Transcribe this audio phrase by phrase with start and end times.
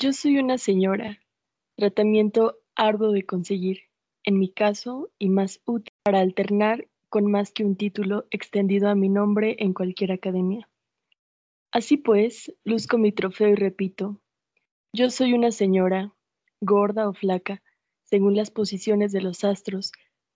[0.00, 1.18] Yo soy una señora,
[1.76, 3.80] tratamiento arduo de conseguir,
[4.22, 8.94] en mi caso, y más útil para alternar con más que un título extendido a
[8.94, 10.70] mi nombre en cualquier academia.
[11.72, 14.20] Así pues, luzco mi trofeo y repito,
[14.92, 16.14] yo soy una señora,
[16.60, 17.60] gorda o flaca,
[18.04, 19.90] según las posiciones de los astros,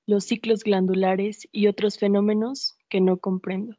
[0.08, 3.76] los ciclos glandulares y otros fenómenos que no comprendo.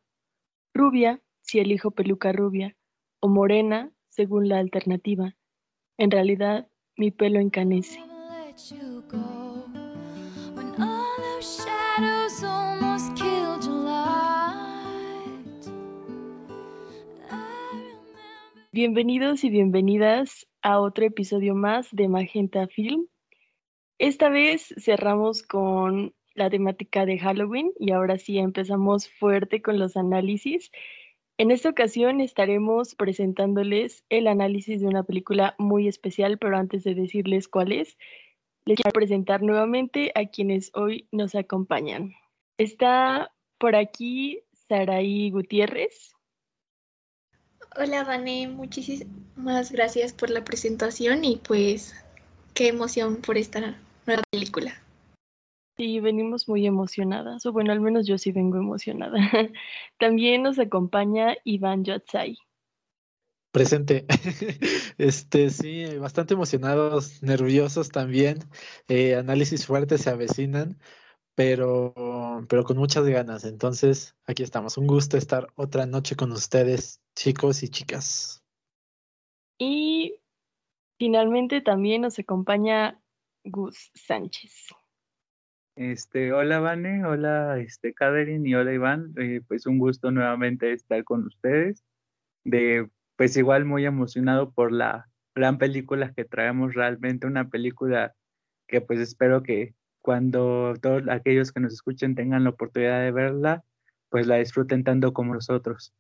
[0.74, 2.78] Rubia, si elijo peluca rubia,
[3.20, 5.36] o morena, según la alternativa.
[5.98, 8.00] En realidad, mi pelo encanece.
[18.72, 23.06] Bienvenidos y bienvenidas a otro episodio más de Magenta Film.
[24.00, 29.96] Esta vez cerramos con la temática de Halloween y ahora sí empezamos fuerte con los
[29.96, 30.72] análisis.
[31.38, 36.94] En esta ocasión estaremos presentándoles el análisis de una película muy especial, pero antes de
[36.94, 37.98] decirles cuál es,
[38.66, 42.14] les quiero presentar nuevamente a quienes hoy nos acompañan.
[42.60, 46.14] Está por aquí Saraí Gutiérrez.
[47.76, 51.96] Hola, Vané, muchísimas gracias por la presentación y pues
[52.54, 53.76] qué emoción por esta
[54.06, 54.83] nueva película.
[55.76, 59.18] Sí, venimos muy emocionadas, o bueno, al menos yo sí vengo emocionada.
[59.98, 62.38] También nos acompaña Iván Yotzai.
[63.52, 64.06] Presente.
[65.00, 68.40] Este, sí, bastante emocionados, nerviosos también.
[68.88, 70.80] Eh, análisis fuertes se avecinan,
[71.36, 71.94] pero,
[72.48, 73.44] pero con muchas ganas.
[73.44, 74.78] Entonces, aquí estamos.
[74.78, 78.44] Un gusto estar otra noche con ustedes, chicos y chicas.
[79.58, 80.20] Y
[81.00, 83.02] finalmente también nos acompaña
[83.44, 84.70] Gus Sánchez.
[85.76, 91.04] Este, hola Vane, hola este, Catherine y hola Iván, eh, pues un gusto nuevamente estar
[91.04, 91.84] con ustedes,
[92.44, 98.14] de pues igual muy emocionado por la gran película que traemos, realmente una película
[98.68, 103.64] que pues espero que cuando todos aquellos que nos escuchen tengan la oportunidad de verla,
[104.10, 105.92] pues la disfruten tanto como nosotros.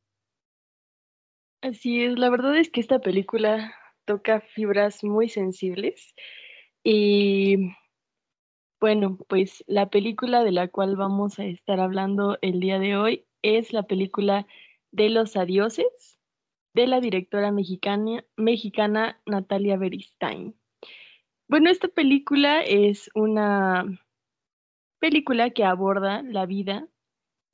[1.61, 3.73] Así es, la verdad es que esta película
[4.05, 6.13] toca fibras muy sensibles
[6.83, 7.73] y
[8.83, 13.25] bueno, pues la película de la cual vamos a estar hablando el día de hoy
[13.41, 14.45] es la película
[14.91, 16.19] de los adioses
[16.75, 20.53] de la directora mexicana, mexicana Natalia Beristain.
[21.49, 23.85] Bueno, esta película es una
[24.99, 26.85] película que aborda la vida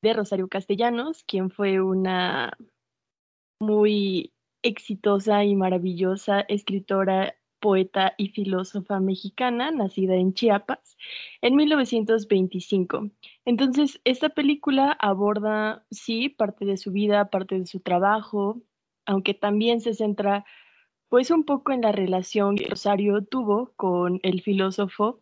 [0.01, 2.57] de Rosario Castellanos, quien fue una
[3.61, 10.97] muy exitosa y maravillosa escritora poeta y filósofa mexicana, nacida en Chiapas
[11.41, 13.09] en 1925.
[13.45, 18.61] Entonces, esta película aborda, sí, parte de su vida, parte de su trabajo,
[19.05, 20.45] aunque también se centra
[21.09, 25.21] pues un poco en la relación que Rosario tuvo con el filósofo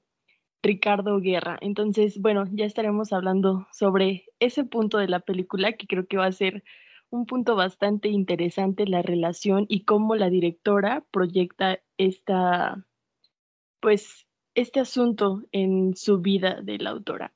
[0.61, 1.57] Ricardo Guerra.
[1.61, 6.25] Entonces, bueno, ya estaremos hablando sobre ese punto de la película que creo que va
[6.25, 6.63] a ser
[7.09, 12.85] un punto bastante interesante la relación y cómo la directora proyecta esta,
[13.79, 17.33] pues, este asunto en su vida de la autora.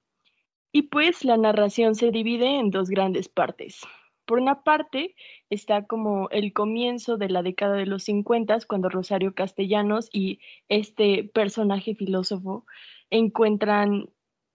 [0.74, 3.82] Y pues la narración se divide en dos grandes partes.
[4.26, 5.16] Por una parte
[5.50, 10.40] está como el comienzo de la década de los 50, cuando Rosario Castellanos y
[10.70, 12.66] este personaje filósofo
[13.10, 14.10] encuentran,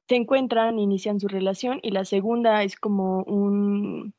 [0.08, 4.14] se encuentran, inician su relación, y la segunda es como un,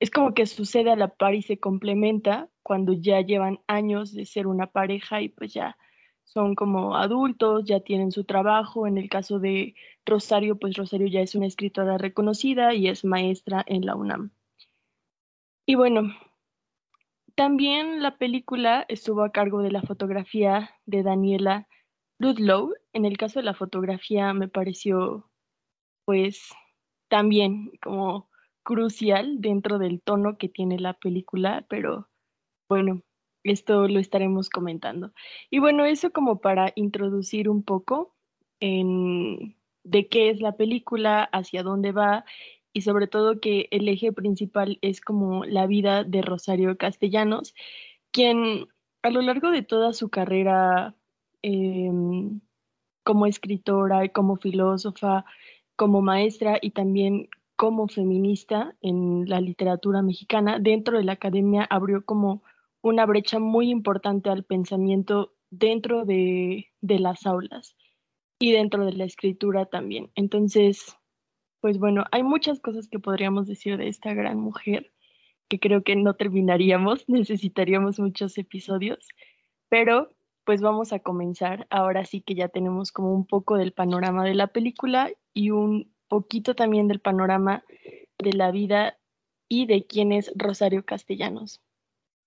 [0.00, 4.24] es como que sucede a la par y se complementa cuando ya llevan años de
[4.24, 5.76] ser una pareja y pues ya
[6.24, 8.86] son como adultos, ya tienen su trabajo.
[8.86, 9.74] En el caso de
[10.06, 14.30] Rosario, pues Rosario ya es una escritora reconocida y es maestra en la UNAM.
[15.66, 16.14] Y bueno,
[17.34, 21.68] también la película estuvo a cargo de la fotografía de Daniela
[22.18, 22.72] Ludlow.
[22.94, 25.30] En el caso de la fotografía me pareció
[26.06, 26.50] pues
[27.08, 28.29] también como
[28.70, 32.08] crucial dentro del tono que tiene la película, pero
[32.68, 33.02] bueno,
[33.42, 35.12] esto lo estaremos comentando.
[35.50, 38.14] Y bueno, eso como para introducir un poco
[38.60, 42.24] en de qué es la película, hacia dónde va
[42.72, 47.54] y sobre todo que el eje principal es como la vida de Rosario Castellanos,
[48.12, 48.68] quien
[49.02, 50.94] a lo largo de toda su carrera
[51.42, 52.40] em,
[53.02, 55.24] como escritora, como filósofa,
[55.74, 57.28] como maestra y también
[57.60, 62.42] como feminista en la literatura mexicana, dentro de la academia abrió como
[62.80, 67.76] una brecha muy importante al pensamiento dentro de, las aulas
[68.38, 70.10] y dentro de la escritura también.
[70.14, 70.96] Entonces,
[71.60, 74.90] pues bueno, hay muchas cosas que podríamos decir de esta gran mujer
[75.50, 79.06] que creo que no terminaríamos, necesitaríamos muchos episodios,
[79.68, 80.08] Pero
[80.44, 81.66] pues vamos a comenzar.
[81.68, 85.92] Ahora sí que ya tenemos como un poco del panorama de la película y un
[86.10, 87.64] poquito también del panorama
[88.18, 88.98] de la vida
[89.48, 91.62] y de quién es Rosario Castellanos.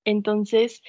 [0.05, 0.81] Entonces,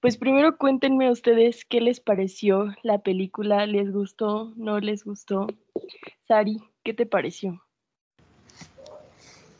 [0.00, 4.52] pues primero cuéntenme ustedes qué les pareció la película, ¿les gustó?
[4.56, 5.46] ¿No les gustó?
[6.26, 7.62] Sari, ¿qué te pareció?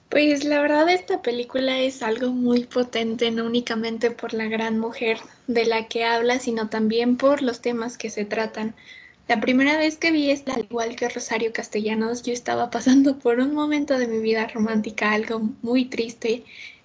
[0.08, 5.18] Pues la verdad esta película es algo muy potente, no únicamente por la gran mujer
[5.46, 8.74] de la que habla, sino también por los temas que se tratan.
[9.28, 13.40] La primera vez que vi esta, al igual que Rosario Castellanos, yo estaba pasando por
[13.40, 16.44] un momento de mi vida romántica, algo muy triste.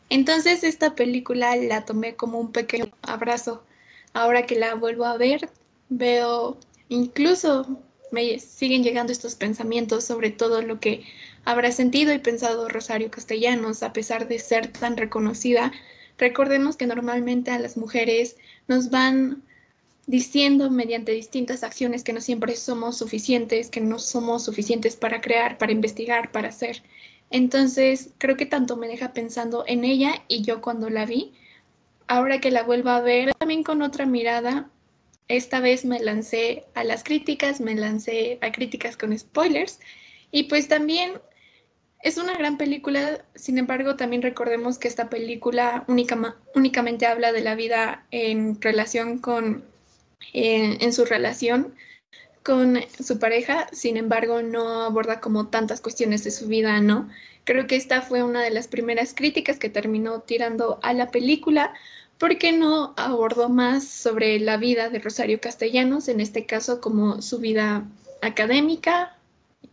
[0.10, 3.64] Entonces esta película la tomé como un pequeño abrazo.
[4.12, 5.50] Ahora que la vuelvo a ver,
[5.88, 6.58] veo
[6.90, 7.80] incluso
[8.12, 11.06] me siguen llegando estos pensamientos sobre todo lo que
[11.46, 15.72] habrá sentido y pensado Rosario Castellanos, a pesar de ser tan reconocida.
[16.18, 18.36] Recordemos que normalmente a las mujeres
[18.68, 19.44] nos van
[20.06, 25.58] diciendo mediante distintas acciones que no siempre somos suficientes, que no somos suficientes para crear,
[25.58, 26.84] para investigar, para hacer.
[27.30, 31.34] Entonces, creo que tanto me deja pensando en ella y yo cuando la vi.
[32.08, 34.70] Ahora que la vuelvo a ver también con otra mirada,
[35.30, 39.80] esta vez me lancé a las críticas, me lancé a críticas con spoilers
[40.32, 41.14] y pues también
[42.02, 47.56] es una gran película, sin embargo, también recordemos que esta película únicamente habla de la
[47.56, 49.64] vida en relación con,
[50.32, 51.74] en su relación
[52.44, 57.10] con su pareja, sin embargo, no aborda como tantas cuestiones de su vida, ¿no?
[57.46, 61.74] Creo que esta fue una de las primeras críticas que terminó tirando a la película,
[62.18, 67.40] porque no abordó más sobre la vida de Rosario Castellanos, en este caso como su
[67.40, 67.86] vida
[68.22, 69.18] académica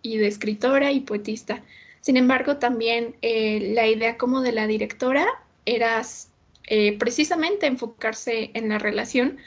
[0.03, 1.63] y de escritora y poetista.
[2.01, 5.27] Sin embargo, también eh, la idea como de la directora
[5.67, 6.03] era
[6.67, 9.39] eh, precisamente enfocarse en la relación,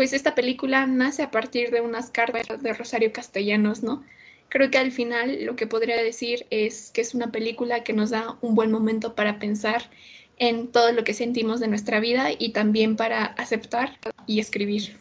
[0.00, 4.02] pues esta película nace a partir de unas cartas de Rosario Castellanos, ¿no?
[4.48, 8.08] Creo que al final lo que podría decir es que es una película que nos
[8.08, 9.90] da un buen momento para pensar
[10.38, 14.96] en todo lo que sentimos de nuestra vida y también para aceptar y escribir.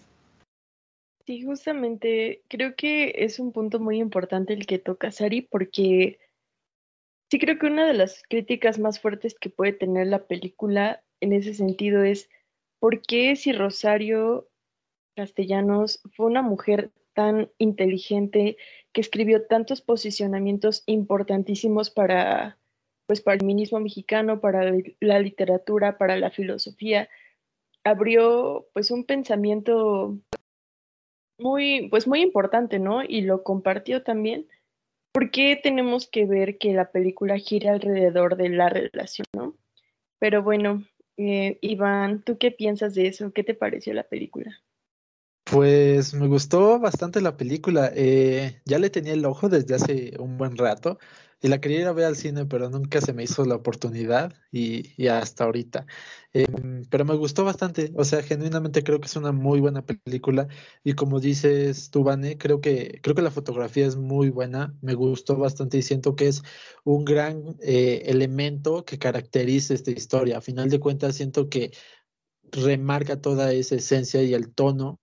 [1.26, 6.20] Sí, justamente creo que es un punto muy importante el que toca Sari porque
[7.32, 11.32] Sí, creo que una de las críticas más fuertes que puede tener la película en
[11.32, 12.30] ese sentido es
[12.80, 14.50] por qué si Rosario
[15.20, 18.56] Castellanos fue una mujer tan inteligente
[18.94, 22.58] que escribió tantos posicionamientos importantísimos para
[23.06, 24.72] pues para el feminismo mexicano, para
[25.02, 27.10] la literatura, para la filosofía,
[27.84, 30.18] abrió pues un pensamiento
[31.38, 33.04] muy pues muy importante, ¿no?
[33.04, 34.48] Y lo compartió también
[35.12, 39.58] ¿por qué tenemos que ver que la película gira alrededor de la relación, no?
[40.18, 40.86] Pero bueno,
[41.18, 43.34] eh, Iván, ¿tú qué piensas de eso?
[43.34, 44.62] ¿Qué te pareció la película?
[45.52, 47.92] Pues me gustó bastante la película.
[47.96, 51.00] Eh, ya le tenía el ojo desde hace un buen rato
[51.42, 54.34] y la quería ir a ver al cine, pero nunca se me hizo la oportunidad
[54.52, 55.88] y, hasta ahorita.
[56.34, 60.48] Em, pero me gustó bastante, o sea, genuinamente creo que es una muy buena película
[60.84, 64.94] y como dices tú, Vane, creo que, creo que la fotografía es muy buena, me
[64.94, 66.44] gustó bastante y siento que es
[66.84, 70.38] un gran eh, elemento que caracteriza esta historia.
[70.38, 71.72] A final de cuentas, siento que
[72.52, 75.00] remarca toda esa esencia y el tono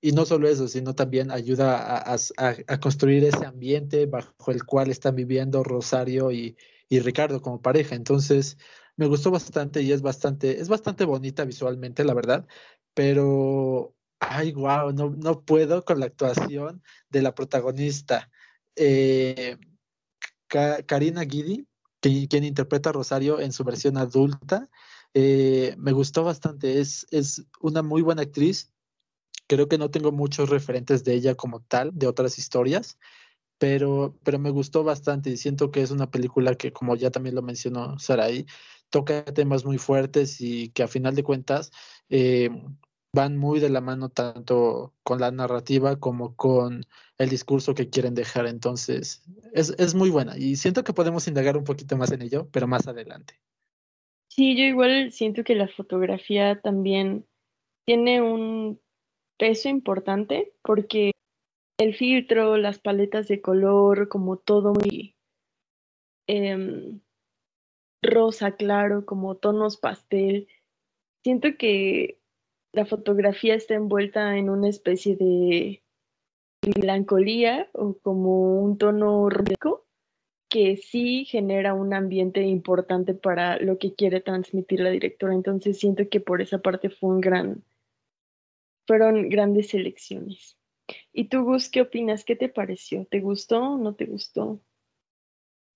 [0.00, 5.14] y no solo eso, sino también ayuda a, construir ese ambiente bajo el cual están
[5.16, 6.56] viviendo Rosario y,
[6.90, 7.94] Ricardo como pareja.
[7.94, 8.58] Entonces,
[8.96, 12.46] me gustó bastante y es bastante, es bastante bonita visualmente, la verdad,
[12.94, 18.30] pero, ay, wow, no, no puedo con la actuación de la protagonista.
[18.76, 19.56] Eh,
[20.48, 21.66] Karina Guidi,
[22.00, 24.68] quien interpreta a Rosario en su versión adulta,
[25.14, 28.72] eh, me gustó bastante, es, es una muy buena actriz
[29.50, 33.00] Creo que no tengo muchos referentes de ella como tal, de otras historias,
[33.58, 37.34] pero, pero me gustó bastante y siento que es una película que, como ya también
[37.34, 38.46] lo mencionó Saraí,
[38.90, 41.72] toca temas muy fuertes y que a final de cuentas
[42.10, 42.48] eh,
[43.12, 46.86] van muy de la mano tanto con la narrativa como con
[47.18, 48.46] el discurso que quieren dejar.
[48.46, 52.48] Entonces, es, es muy buena y siento que podemos indagar un poquito más en ello,
[52.52, 53.34] pero más adelante.
[54.28, 57.26] Sí, yo igual siento que la fotografía también
[57.84, 58.80] tiene un
[59.40, 61.12] peso importante porque
[61.78, 65.16] el filtro, las paletas de color, como todo muy
[66.28, 67.00] em,
[68.02, 70.46] rosa claro, como tonos pastel.
[71.24, 72.18] Siento que
[72.72, 75.82] la fotografía está envuelta en una especie de
[76.76, 79.86] melancolía o como un tono rojo
[80.50, 85.32] que sí genera un ambiente importante para lo que quiere transmitir la directora.
[85.32, 87.64] Entonces siento que por esa parte fue un gran
[88.90, 90.58] fueron grandes elecciones.
[91.12, 92.24] ¿Y tú, Gus, qué opinas?
[92.24, 93.06] ¿Qué te pareció?
[93.08, 94.60] ¿Te gustó o no te gustó?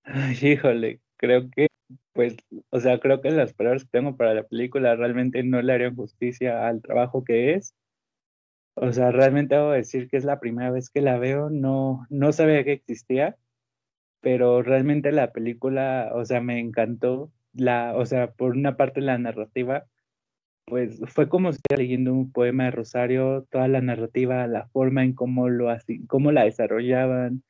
[0.02, 1.68] Ay, híjole, creo que,
[2.12, 2.34] pues,
[2.70, 5.94] o sea, creo que las palabras que tengo para la película realmente no le harían
[5.94, 7.76] justicia al trabajo que es.
[8.74, 12.32] O sea, realmente debo decir que es la primera vez que la veo, no, no
[12.32, 13.36] sabía que existía,
[14.22, 19.18] pero realmente la película, o sea, me encantó, la, o sea, por una parte la
[19.18, 19.86] narrativa,
[20.66, 25.04] pues fue como si estuviera leyendo un poema de Rosario, toda la narrativa, la forma
[25.04, 25.68] en cómo, lo,
[26.08, 27.42] cómo la desarrollaban,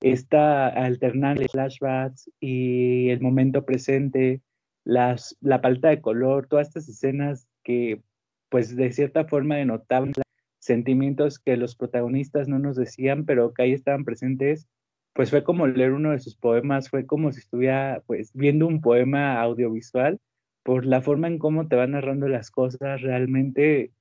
[0.00, 4.42] esta alternable flashbacks y el momento presente,
[4.84, 8.02] las, la paleta de color, todas estas escenas que
[8.48, 10.12] pues de cierta forma denotaban
[10.58, 14.68] sentimientos que los protagonistas no nos decían, pero que ahí estaban presentes,
[15.14, 18.80] pues fue como leer uno de sus poemas, fue como si estuviera pues viendo un
[18.80, 20.20] poema audiovisual
[20.62, 23.92] por la forma en cómo te van narrando las cosas, realmente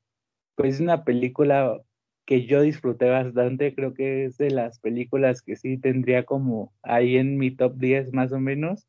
[0.56, 1.82] pues es una película
[2.26, 7.18] que yo disfruté bastante, creo que es de las películas que sí tendría como ahí
[7.18, 8.88] en mi top 10 más o menos.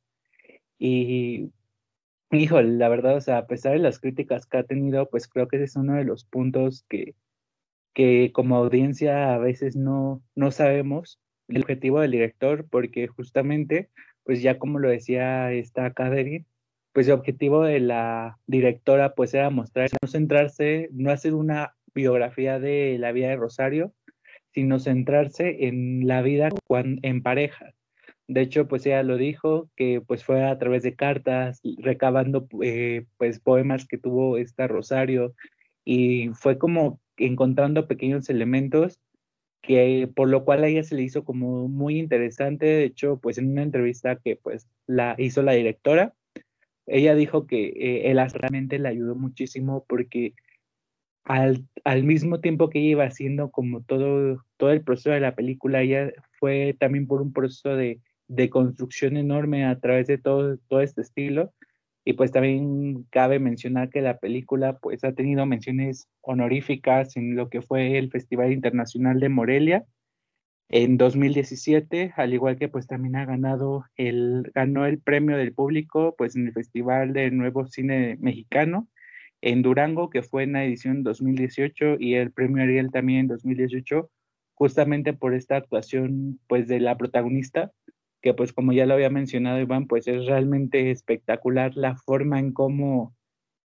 [0.78, 1.50] Y,
[2.30, 5.48] híjole, la verdad, o sea, a pesar de las críticas que ha tenido, pues creo
[5.48, 7.14] que ese es uno de los puntos que,
[7.94, 13.90] que como audiencia a veces no, no sabemos el objetivo del director, porque justamente,
[14.24, 16.46] pues ya como lo decía esta Catherine,
[16.92, 22.58] pues el objetivo de la directora pues era mostrar, no centrarse, no hacer una biografía
[22.58, 23.92] de la vida de Rosario,
[24.52, 27.75] sino centrarse en la vida en pareja.
[28.28, 33.06] De hecho, pues ella lo dijo, que pues fue a través de cartas, recabando eh,
[33.18, 35.34] pues poemas que tuvo esta Rosario,
[35.84, 39.00] y fue como encontrando pequeños elementos
[39.62, 42.66] que por lo cual a ella se le hizo como muy interesante.
[42.66, 46.14] De hecho, pues en una entrevista que pues la hizo la directora,
[46.86, 50.34] ella dijo que eh, él realmente le ayudó muchísimo porque
[51.24, 55.34] al, al, mismo tiempo que ella iba haciendo como todo, todo el proceso de la
[55.34, 60.58] película, ella fue también por un proceso de, de construcción enorme a través de todo,
[60.68, 61.52] todo este estilo.
[62.04, 67.48] Y pues también cabe mencionar que la película pues ha tenido menciones honoríficas en lo
[67.48, 69.84] que fue el Festival Internacional de Morelia
[70.72, 76.14] en 2017, al igual que pues también ha ganado el, ganó el premio del público
[76.16, 78.88] pues en el Festival de Nuevo Cine Mexicano
[79.42, 84.10] en Durango, que fue en la edición 2018, y el premio Ariel también en 2018,
[84.54, 87.72] justamente por esta actuación pues de la protagonista,
[88.22, 92.52] que pues como ya lo había mencionado Iván, pues es realmente espectacular la forma en
[92.52, 93.14] cómo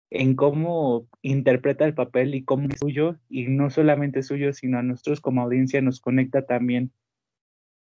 [0.10, 4.84] en cómo interpreta el papel y cómo es suyo, y no solamente suyo, sino a
[4.84, 6.92] nosotros como audiencia nos conecta también.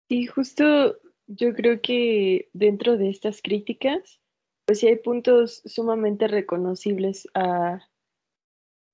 [0.10, 0.98] Sí, justo
[1.28, 4.20] yo creo que dentro de estas críticas
[4.70, 7.82] pues sí hay puntos sumamente reconocibles a,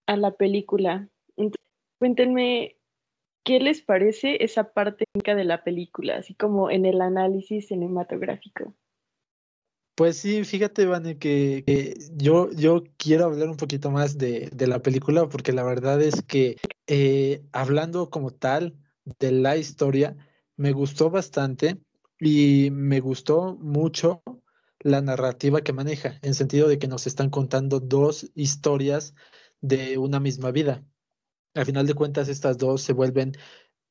[0.08, 1.10] la película.
[2.00, 2.78] cuéntenme,
[3.44, 8.74] ¿qué les parece esa parte de la película, así como en el análisis cinematográfico?
[9.96, 15.30] Pues sí, fíjate, Vane, que, yo, yo quiero hablar un poquito más de, la película,
[15.30, 18.76] porque la verdad es que eh, hablando como tal
[19.20, 20.18] de la historia,
[20.58, 21.80] me gustó bastante
[22.20, 24.22] y me gustó mucho
[24.80, 29.16] la narrativa que maneja, en sentido de que nos están contando dos historias
[29.62, 30.84] de una misma vida.
[31.54, 33.32] Al final de cuentas, estas dos se vuelven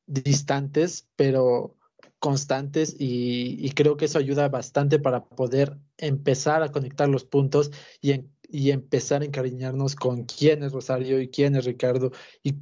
[0.06, 1.78] distantes, pero
[2.24, 8.24] constantes y, creo que eso ayuda bastante para poder empezar a conectar los puntos y,
[8.70, 12.12] empezar a encariñarnos con quién es Rosario y quién es Ricardo
[12.42, 12.54] y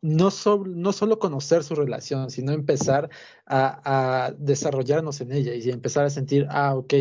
[0.00, 0.30] no,
[0.66, 3.10] no solo conocer su relación, sino empezar
[3.46, 6.94] a, desarrollarnos en ella y empezar a sentir, ah, ok,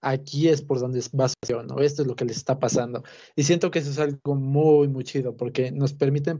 [0.00, 1.78] aquí es por donde va su ¿no?
[1.80, 3.04] Esto es lo que les está pasando.
[3.36, 6.30] Y siento que eso es algo muy, muy chido, porque nos permite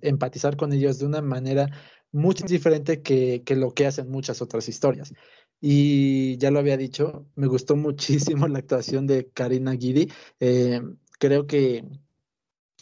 [0.00, 1.70] empatizar, con ellos de una manera
[2.14, 5.12] muy diferente que, lo que hacen muchas otras historias.
[5.60, 10.10] Y ya lo había dicho, me gustó muchísimo la actuación de Karina Guidi.
[10.40, 10.80] Eh,
[11.18, 11.84] creo que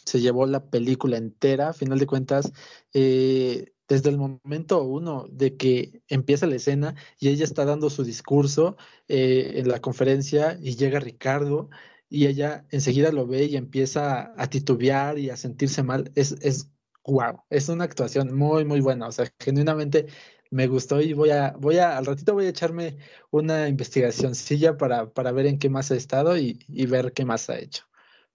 [0.05, 2.51] se llevó la película entera, a final de cuentas,
[2.93, 8.03] eh, desde el momento uno de que empieza la escena y ella está dando su
[8.03, 11.69] discurso eh, en la conferencia y llega Ricardo
[12.09, 16.72] y ella enseguida lo ve y empieza a titubear y a sentirse mal, es, es
[17.05, 20.07] wow, es una actuación muy, muy buena, o sea, genuinamente
[20.51, 22.97] me gustó y voy a, voy a, al ratito voy a echarme
[23.31, 27.57] una investigacióncilla para, para ver en qué más ha estado y, ver qué más ha
[27.59, 27.85] hecho.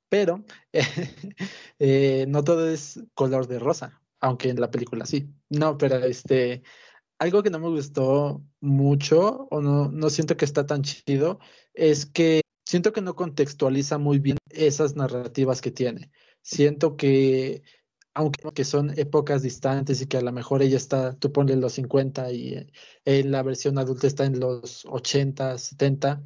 [0.08, 0.44] Pero
[1.78, 5.30] eh, no todo es color de rosa aunque en la película sí.
[5.48, 6.62] No, pero este,
[7.18, 11.38] algo que no me gustó mucho o no, no siento que está tan chido
[11.74, 16.10] es que siento que no contextualiza muy bien esas narrativas que tiene.
[16.42, 17.62] Siento que
[18.18, 22.32] aunque son épocas distantes y que a lo mejor ella está, tú pones los 50
[22.32, 22.68] y
[23.04, 26.22] en la versión adulta está en los 80, 70,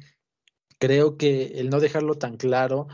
[0.79, 2.87] creo que el no dejarlo tan claro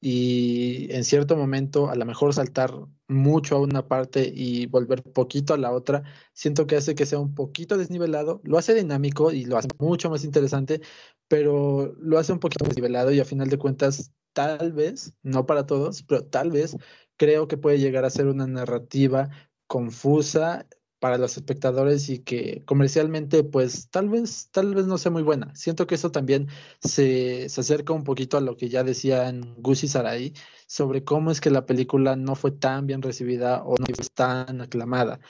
[0.00, 2.72] y en cierto momento a lo mejor saltar
[3.08, 7.18] mucho a una parte y volver poquito a la otra, siento que hace que sea
[7.18, 10.80] un poquito desnivelado, lo hace dinámico y lo hace mucho más interesante,
[11.28, 15.66] pero lo hace un poquito desnivelado y a final de cuentas, tal vez, no para
[15.66, 16.76] todos, pero tal vez
[17.18, 19.30] creo que puede llegar a ser una narrativa
[19.66, 20.66] confusa
[21.00, 25.54] para los espectadores y que comercialmente pues tal vez tal vez no sea muy buena.
[25.54, 26.48] Siento que eso también
[26.80, 30.32] se, se acerca un poquito a lo que ya decían Gus y Sarai
[30.66, 34.60] sobre cómo es que la película no fue tan bien recibida o no fue tan
[34.60, 35.20] aclamada.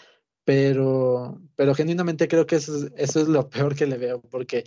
[0.45, 4.65] Pero, pero genuinamente creo que eso es, eso es lo peor que le veo, porque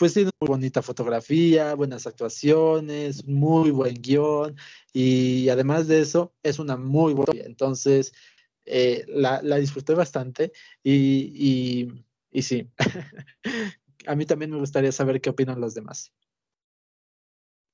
[0.00, 4.56] pues tiene muy bonita fotografía, buenas actuaciones, muy buen guion
[4.94, 7.44] y además de eso es una muy buena.
[7.44, 8.14] Entonces,
[8.64, 10.52] eh, la, disfruté bastante
[10.82, 11.92] y,
[12.32, 12.66] y, sí,
[14.06, 16.14] a mí también me gustaría saber qué opinan los demás.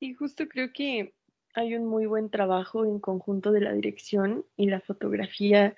[0.00, 1.14] Y justo creo que
[1.54, 5.76] hay un muy buen trabajo en conjunto de la dirección y la fotografía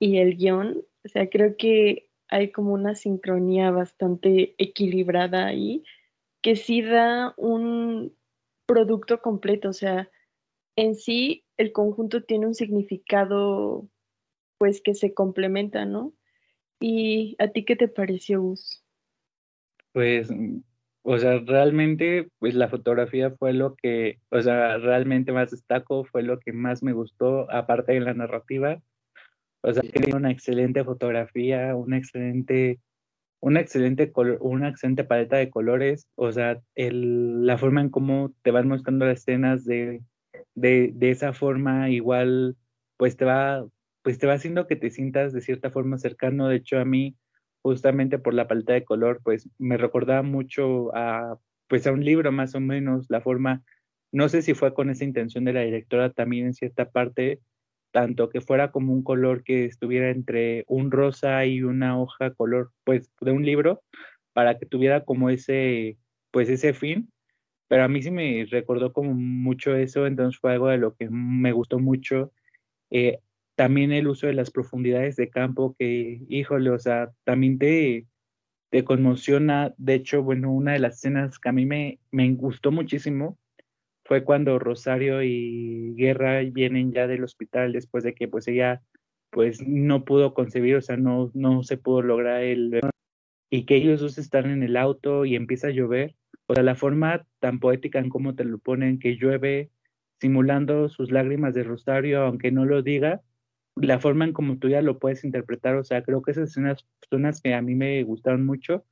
[0.00, 0.84] y el guion.
[1.04, 5.84] O sea, creo que hay como una sincronía bastante equilibrada ahí
[6.42, 8.14] que sí da un
[8.66, 9.70] producto completo.
[9.70, 10.10] O sea,
[10.76, 13.88] en sí el conjunto tiene un significado
[14.58, 16.14] pues que se complementa, ¿no?
[16.80, 18.84] ¿Y a ti qué te pareció, Gus?
[19.92, 20.58] Pues, mm,
[21.02, 26.22] o sea, realmente, pues la fotografía fue lo que, o sea, realmente más destaco, fue
[26.22, 28.82] lo que más me gustó, aparte de la narrativa.
[29.64, 32.80] O sea, tiene una excelente fotografía, una excelente,
[33.40, 38.50] una excelente, una excelente paleta de colores, o sea, el, la forma en cómo te
[38.50, 40.02] van mostrando las escenas de,
[40.54, 42.56] de, de esa forma, igual,
[42.98, 43.66] pues te va
[44.04, 46.46] pues te va haciendo que te sientas de cierta forma cercano.
[46.48, 47.16] De hecho, a mí,
[47.62, 52.30] justamente por la paleta de color, pues me recordaba mucho a, pues a un libro
[52.30, 53.62] más o menos, la forma,
[54.12, 57.40] no sé si fue con esa intención de la directora también en cierta parte,
[57.94, 62.72] tanto que fuera como un color que estuviera entre un rosa y una hoja color,
[62.82, 63.84] pues de un libro,
[64.32, 65.96] para que tuviera como ese,
[66.32, 67.12] pues ese fin.
[67.68, 71.08] Pero a mí sí me recordó como mucho eso, entonces fue algo de lo que
[71.08, 72.32] me gustó mucho.
[72.90, 73.20] Eh,
[73.54, 78.08] también el uso de las profundidades de campo que, híjole, o sea, también te,
[78.70, 79.72] te conmociona.
[79.78, 83.38] De hecho, bueno, una de las escenas que a mí me, me gustó muchísimo
[84.04, 88.82] fue cuando Rosario y Guerra vienen ya del hospital después de que pues ella
[89.30, 92.80] pues no pudo concebir, o sea, no, no se pudo lograr el
[93.50, 96.16] y que ellos dos están en el auto y empieza a llover.
[96.46, 99.70] O sea, la forma tan poética en cómo te lo ponen, que llueve
[100.20, 103.22] simulando sus lágrimas de Rosario, aunque no lo diga,
[103.76, 106.64] la forma en como tú ya lo puedes interpretar, o sea, creo que esas son
[106.64, 108.84] las que a mí me gustaron mucho.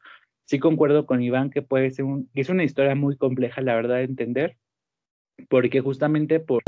[0.45, 3.97] Sí concuerdo con Iván que puede ser un, es una historia muy compleja, la verdad,
[3.97, 4.57] de entender,
[5.49, 6.63] porque justamente por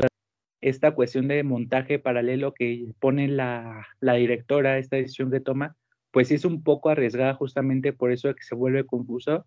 [0.61, 5.75] esta cuestión de montaje paralelo que pone la, la directora, esta decisión que toma,
[6.11, 9.45] pues es un poco arriesgada justamente por eso que se vuelve confuso,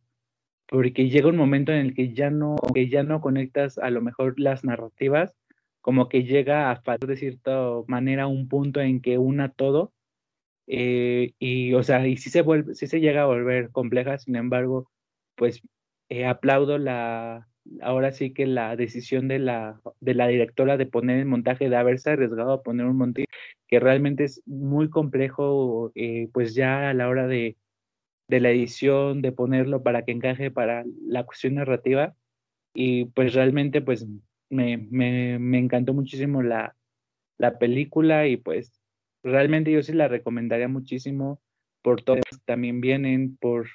[0.68, 4.02] porque llega un momento en el que ya no, que ya no conectas a lo
[4.02, 5.34] mejor las narrativas,
[5.80, 9.92] como que llega a de cierta manera un punto en que una todo
[10.66, 14.36] eh, y o sea y sí se vuelve sí se llega a volver compleja sin
[14.36, 14.90] embargo
[15.34, 15.62] pues
[16.10, 17.48] eh, aplaudo la
[17.82, 21.76] ahora sí que la decisión de la de la directora de poner el montaje de
[21.76, 23.26] haberse arriesgado a poner un montaje
[23.66, 27.56] que realmente es muy complejo eh, pues ya a la hora de
[28.28, 32.14] de la edición de ponerlo para que encaje para la cuestión narrativa.
[32.74, 34.06] Y pues realmente pues
[34.50, 36.76] me, me, me encantó muchísimo la,
[37.38, 38.72] la película y pues
[39.24, 41.40] realmente yo sí la recomendaría muchísimo
[41.82, 43.68] por todo que también vienen, por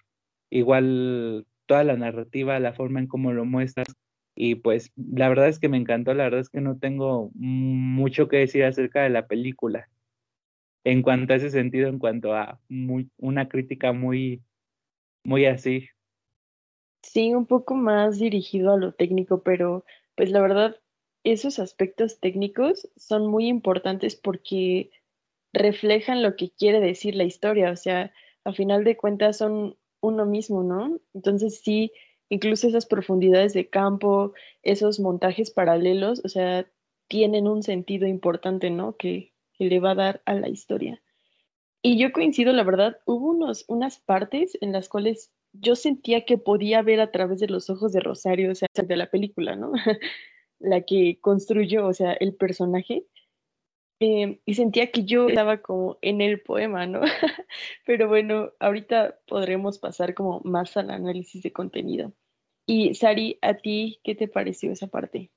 [0.50, 3.88] igual toda la narrativa, la forma en cómo lo muestras.
[4.36, 8.28] Y pues la verdad es que me encantó, la verdad es que no tengo mucho
[8.28, 9.90] que decir acerca de la película.
[10.84, 14.42] En cuanto a ese sentido, en cuanto a muy, una crítica muy,
[15.24, 15.88] muy así.
[17.04, 20.78] Sí, un poco más dirigido a lo técnico, pero pues la verdad,
[21.24, 24.92] esos aspectos técnicos son muy importantes porque
[25.54, 28.12] reflejan lo que quiere decir la historia, o sea,
[28.44, 31.00] a final de cuentas son uno mismo, ¿no?
[31.14, 31.92] Entonces sí,
[32.30, 36.68] incluso esas profundidades de campo, esos montajes paralelos, o sea,
[37.08, 38.98] tienen un sentido importante, ¿no?
[38.98, 41.02] Que, le va a dar a la historia.
[41.82, 46.38] Y yo coincido, la verdad, hubo unos, unas partes en las cuales yo sentía que
[46.38, 49.72] podía ver a través de los ojos de Rosario, o sea, de la película, ¿no?
[50.60, 53.06] la que construyó, o sea, el personaje.
[54.00, 57.02] Em, y sentía que yo estaba como en el poema, ¿no?
[57.86, 62.12] Pero bueno, ahorita podremos pasar como más al análisis de contenido.
[62.66, 65.32] Y Sari, ¿a ti qué te pareció esa parte?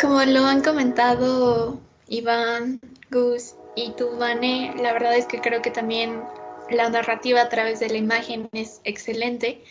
[0.00, 5.70] Como lo han comentado Iván, Gus y tú, Vane, la verdad es que creo que
[5.70, 6.22] también
[6.70, 9.62] la narrativa a través de la imagen es excelente,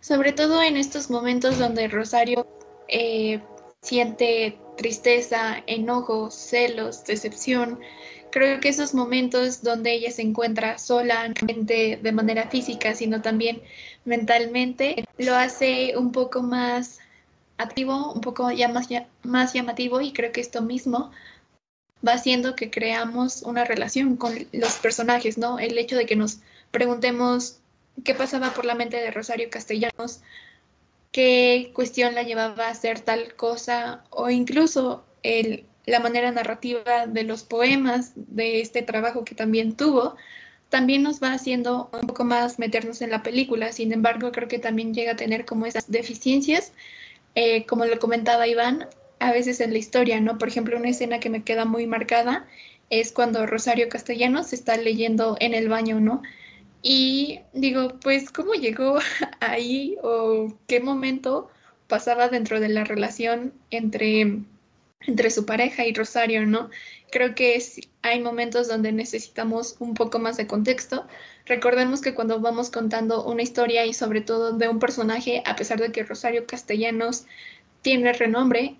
[0.00, 2.46] sobre todo en estos momentos donde Rosario
[2.88, 3.40] eh,
[3.86, 7.78] siente tristeza, enojo, celos, decepción.
[8.32, 13.62] Creo que esos momentos donde ella se encuentra sola, de manera física, sino también
[14.04, 16.98] mentalmente, lo hace un poco más
[17.58, 18.88] activo, un poco ya más,
[19.22, 21.12] más llamativo y creo que esto mismo
[22.06, 25.58] va haciendo que creamos una relación con los personajes, ¿no?
[25.58, 26.40] El hecho de que nos
[26.72, 27.60] preguntemos
[28.04, 30.20] qué pasaba por la mente de Rosario Castellanos,
[31.12, 37.22] qué cuestión la llevaba a hacer tal cosa, o incluso el, la manera narrativa de
[37.22, 40.16] los poemas de este trabajo que también tuvo,
[40.68, 43.72] también nos va haciendo un poco más meternos en la película.
[43.72, 46.72] Sin embargo, creo que también llega a tener como esas deficiencias,
[47.34, 48.88] eh, como lo comentaba Iván,
[49.18, 50.38] a veces en la historia, ¿no?
[50.38, 52.46] Por ejemplo, una escena que me queda muy marcada
[52.90, 56.22] es cuando Rosario Castellanos está leyendo en el baño, ¿no?
[56.82, 58.98] Y digo, pues, ¿cómo llegó
[59.40, 61.50] ahí o qué momento
[61.88, 64.40] pasaba dentro de la relación entre,
[65.00, 66.70] entre su pareja y Rosario, ¿no?
[67.10, 67.62] Creo que
[68.02, 71.06] hay momentos donde necesitamos un poco más de contexto.
[71.46, 75.80] Recordemos que cuando vamos contando una historia y sobre todo de un personaje, a pesar
[75.80, 77.26] de que Rosario Castellanos
[77.82, 78.76] tiene renombre,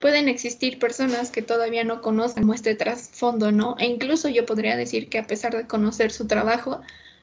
[0.00, 3.76] pueden existir personas que todavía no conocen este trasfondo, ¿no?
[3.78, 6.80] E incluso yo podría decir que a pesar de conocer su trabajo,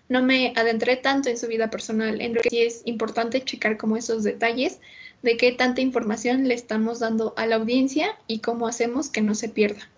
[0.10, 2.20] no me adentré tanto en su vida personal.
[2.20, 4.82] En realidad sí es importante checar como esos detalles
[5.22, 9.36] de qué tanta información le estamos dando a la audiencia y cómo hacemos que no
[9.36, 9.90] se pierda.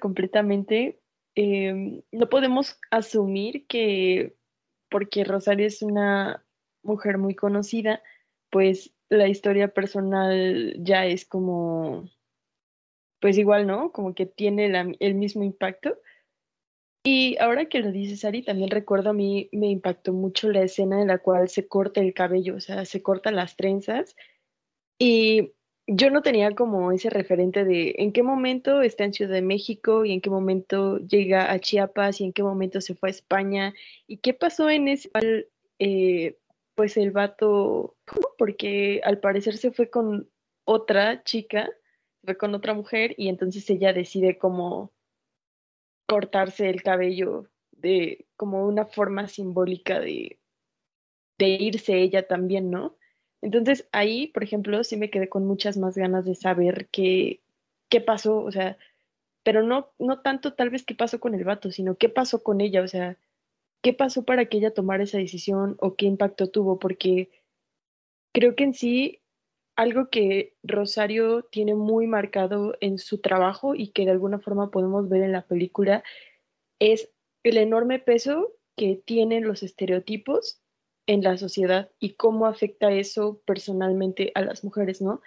[0.00, 1.00] Completamente.
[1.34, 4.36] Em, no podemos asumir que
[4.90, 6.44] porque Rosario es una
[6.82, 8.02] mujer muy conocida,
[8.50, 12.08] pues la historia personal ya es como,
[13.20, 13.92] pues igual, ¿no?
[13.92, 15.98] Como que tiene el mismo impacto.
[17.08, 21.00] Y ahora que lo dices, Ari, también recuerdo a mí me impactó mucho la escena
[21.00, 24.16] en la cual se corta el cabello, o sea, se cortan las trenzas.
[24.98, 25.52] Y
[25.86, 30.04] yo no tenía como ese referente de en qué momento está en Ciudad de México
[30.04, 33.72] y en qué momento llega a Chiapas y en qué momento se fue a España
[34.08, 35.08] y qué pasó en ese
[35.78, 36.38] eh,
[36.74, 37.96] pues el vato,
[38.36, 40.28] porque al parecer se fue con
[40.64, 41.70] otra chica,
[42.24, 44.95] fue con otra mujer y entonces ella decide como
[46.06, 50.38] cortarse el cabello de como una forma simbólica de,
[51.38, 52.96] irse ella también, ¿no?
[53.42, 57.42] Entonces ahí, por ejemplo, sí me quedé con muchas más ganas de saber qué,
[57.88, 58.78] qué pasó, o sea,
[59.42, 62.60] pero no, no tanto tal vez qué pasó con el vato, sino qué pasó con
[62.60, 63.18] ella, o sea,
[63.82, 67.30] qué pasó para que ella tomara esa decisión o qué impacto tuvo, porque
[68.32, 69.20] creo que en sí
[69.76, 75.08] algo que Rosario tiene muy marcado en su trabajo y que de alguna forma podemos
[75.08, 76.02] ver en la película
[76.80, 77.10] es
[77.44, 80.62] el enorme peso que tienen los estereotipos
[81.06, 85.20] en la sociedad y cómo afecta eso personalmente a las mujeres, ¿no?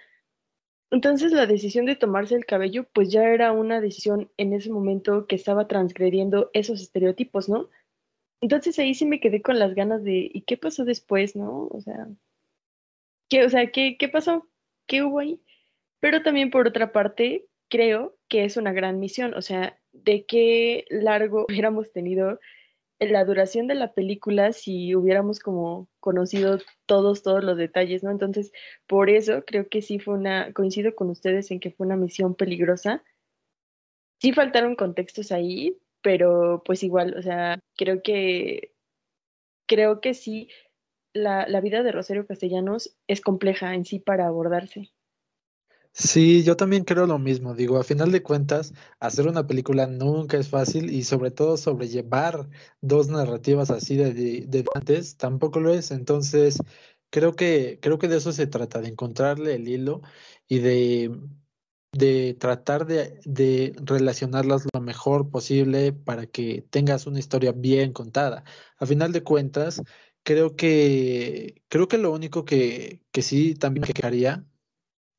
[0.90, 5.26] Entonces la decisión de tomarse el cabello pues ya era una decisión en ese momento
[5.26, 7.70] que estaba transgrediendo esos estereotipos, ¿no?
[8.40, 11.68] Entonces ahí sí me quedé con las ganas de, ¿y qué pasó después, no?
[11.70, 12.08] O sea,
[13.30, 14.46] ¿qué, o sea, ¿qué, qué pasó?
[14.86, 15.40] ¿Qué hubo ahí?
[16.00, 20.84] Pero también por otra parte, creo que es una gran misión, o sea, de qué
[20.90, 22.38] largo hubiéramos tenido
[22.98, 28.10] la duración de la película si hubiéramos como conocido todos, todos los detalles, ¿no?
[28.10, 28.52] Entonces,
[28.86, 32.34] por eso creo que sí fue una, coincido con ustedes en que fue una misión
[32.34, 33.02] peligrosa.
[34.20, 38.72] Sí faltaron contextos ahí, pero pues igual, o sea, creo que,
[39.66, 40.50] creo que sí,
[41.12, 44.90] la, la vida de Rosario Castellanos es compleja en sí para abordarse.
[45.92, 47.54] Sí, yo también creo lo mismo.
[47.54, 52.48] Digo, a final de cuentas, hacer una película nunca es fácil y sobre todo sobrellevar
[52.80, 55.90] dos narrativas así de, de, antes tampoco lo es.
[55.90, 56.58] Entonces,
[57.10, 60.00] creo que, creo que de eso se trata, de encontrarle el hilo
[60.48, 61.18] y de,
[61.92, 68.44] de tratar de, de relacionarlas lo mejor posible para que tengas una historia bien contada.
[68.78, 69.82] A final de cuentas,
[70.22, 74.44] creo que, creo que lo único que, que sí también me quejaría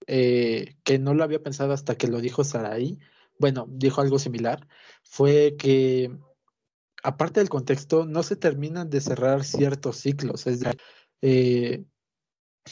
[0.07, 2.99] eh, que no lo había pensado hasta que lo dijo Saraí,
[3.39, 4.67] bueno, dijo algo similar,
[5.03, 6.11] fue que
[7.03, 10.47] aparte del contexto, no se terminan de cerrar ciertos ciclos.
[10.47, 10.79] Es decir,
[11.21, 11.85] eh,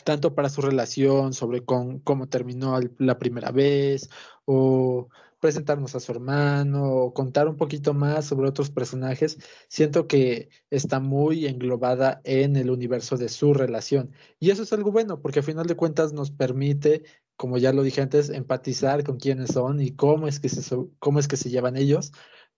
[0.03, 4.09] tanto para su relación, sobre con, cómo terminó la primera vez,
[4.45, 5.09] o
[5.39, 9.37] presentarnos a su hermano, contar un poquito más sobre otros personajes,
[9.69, 14.11] siento que está muy englobada en el universo de su relación.
[14.39, 17.03] Y eso es algo bueno, porque a final de cuentas nos permite,
[17.35, 21.19] como ya lo dije antes, empatizar con quiénes son y cómo es que se, cómo
[21.19, 22.11] es que se llevan ellos.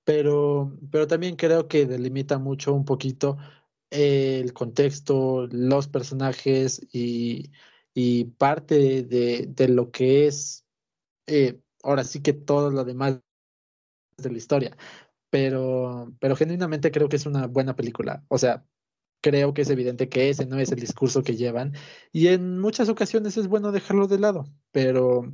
[0.03, 3.37] Pero, pero también creo que delimita mucho un poquito
[3.91, 7.51] el contexto, los personajes y,
[8.37, 10.65] parte de, lo que es
[11.27, 13.19] eh, ahora sí que todo lo demás
[14.17, 14.77] de la historia.
[15.29, 18.25] Pero, pero genuinamente creo que es una buena película.
[18.29, 18.65] O sea,
[19.21, 21.73] creo que es evidente que ese no es el discurso que llevan.
[22.11, 25.31] Y en muchas ocasiones es bueno dejarlo de lado, pero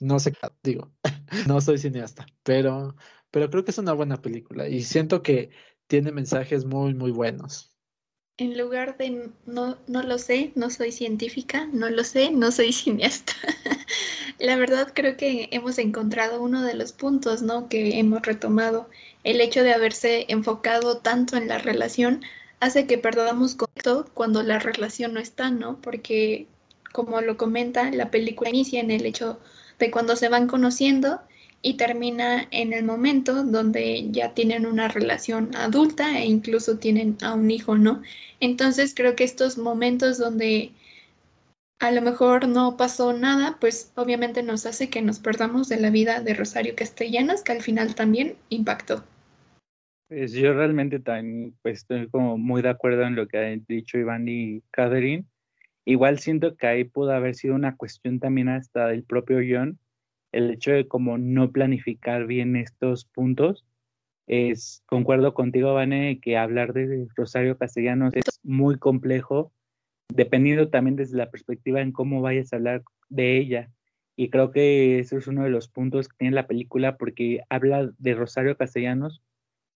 [0.00, 0.92] no sé, digo,
[1.48, 2.96] no soy cineasta, pero,
[3.30, 5.50] pero creo que es una buena película y siento que
[5.86, 7.76] tiene mensajes muy, muy buenos.
[8.36, 12.72] En lugar de no, no lo sé, no soy científica, no lo sé, no soy
[12.72, 13.32] cineasta.
[14.38, 17.68] La verdad creo que hemos encontrado uno de los puntos, ¿no?
[17.68, 18.88] Que hemos retomado.
[19.22, 22.22] El hecho de haberse enfocado tanto en la relación
[22.60, 25.80] hace que perdamos contacto cuando la relación no está, ¿no?
[25.80, 26.46] Porque,
[26.92, 29.38] como lo comenta, la película inicia en el hecho
[29.78, 31.20] de cuando se van conociendo
[31.62, 37.34] y termina en el momento donde ya tienen una relación adulta e incluso tienen a
[37.34, 38.02] un hijo, ¿no?
[38.40, 40.72] Entonces creo que estos momentos donde
[41.80, 45.90] a lo mejor no pasó nada, pues obviamente nos hace que nos perdamos de la
[45.90, 49.04] vida de Rosario Castellanos, que al final también impactó.
[50.08, 53.98] Pues yo realmente también pues, estoy como muy de acuerdo en lo que han dicho
[53.98, 55.24] Iván y Catherine.
[55.84, 59.78] Igual siento que ahí pudo haber sido una cuestión también hasta del propio John,
[60.32, 63.64] el hecho de como no planificar bien estos puntos.
[64.26, 69.52] Es, concuerdo contigo, Vane, que hablar de Rosario Castellanos es muy complejo,
[70.14, 73.72] dependiendo también desde la perspectiva en cómo vayas a hablar de ella.
[74.14, 77.90] Y creo que eso es uno de los puntos que tiene la película, porque habla
[77.98, 79.24] de Rosario Castellanos,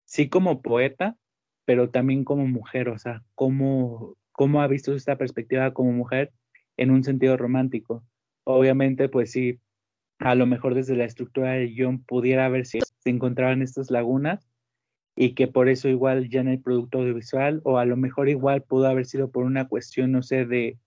[0.05, 1.16] sí como poeta,
[1.64, 6.33] pero también como mujer, o sea, cómo, cómo ha visto esta perspectiva como mujer
[6.77, 8.03] en un sentido romántico.
[8.42, 9.61] Obviamente, pues sí,
[10.18, 14.49] a lo mejor desde la estructura del guion pudiera haber si se encontraban estas lagunas
[15.16, 18.62] y que por eso igual ya en el producto audiovisual o a lo mejor igual
[18.62, 20.79] pudo haber sido por una cuestión, no sé, de,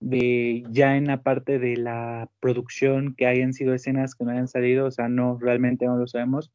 [0.00, 4.48] de ya en la parte de la producción que hayan sido escenas que no hayan
[4.48, 6.52] salido, o sea, no, realmente no lo sabemos,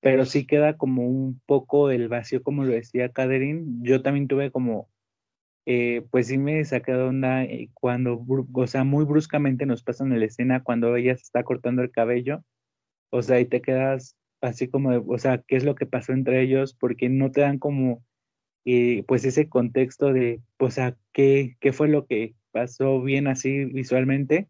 [0.00, 3.64] pero sí queda como un poco el vacío, como lo decía Catherine.
[3.82, 4.90] Yo también tuve como
[5.66, 10.24] eh, pues sí me saca de eh, cuando, o sea, muy bruscamente nos pasan la
[10.26, 12.44] escena cuando ella se está cortando el cabello,
[13.10, 16.42] o sea, y te quedas así como, o sea, ¿qué es lo que pasó entre
[16.42, 16.74] ellos?
[16.74, 18.02] Porque no te dan como,
[18.64, 23.64] eh, pues ese contexto de, o sea, ¿qué, ¿qué fue lo que pasó bien así
[23.64, 24.48] visualmente?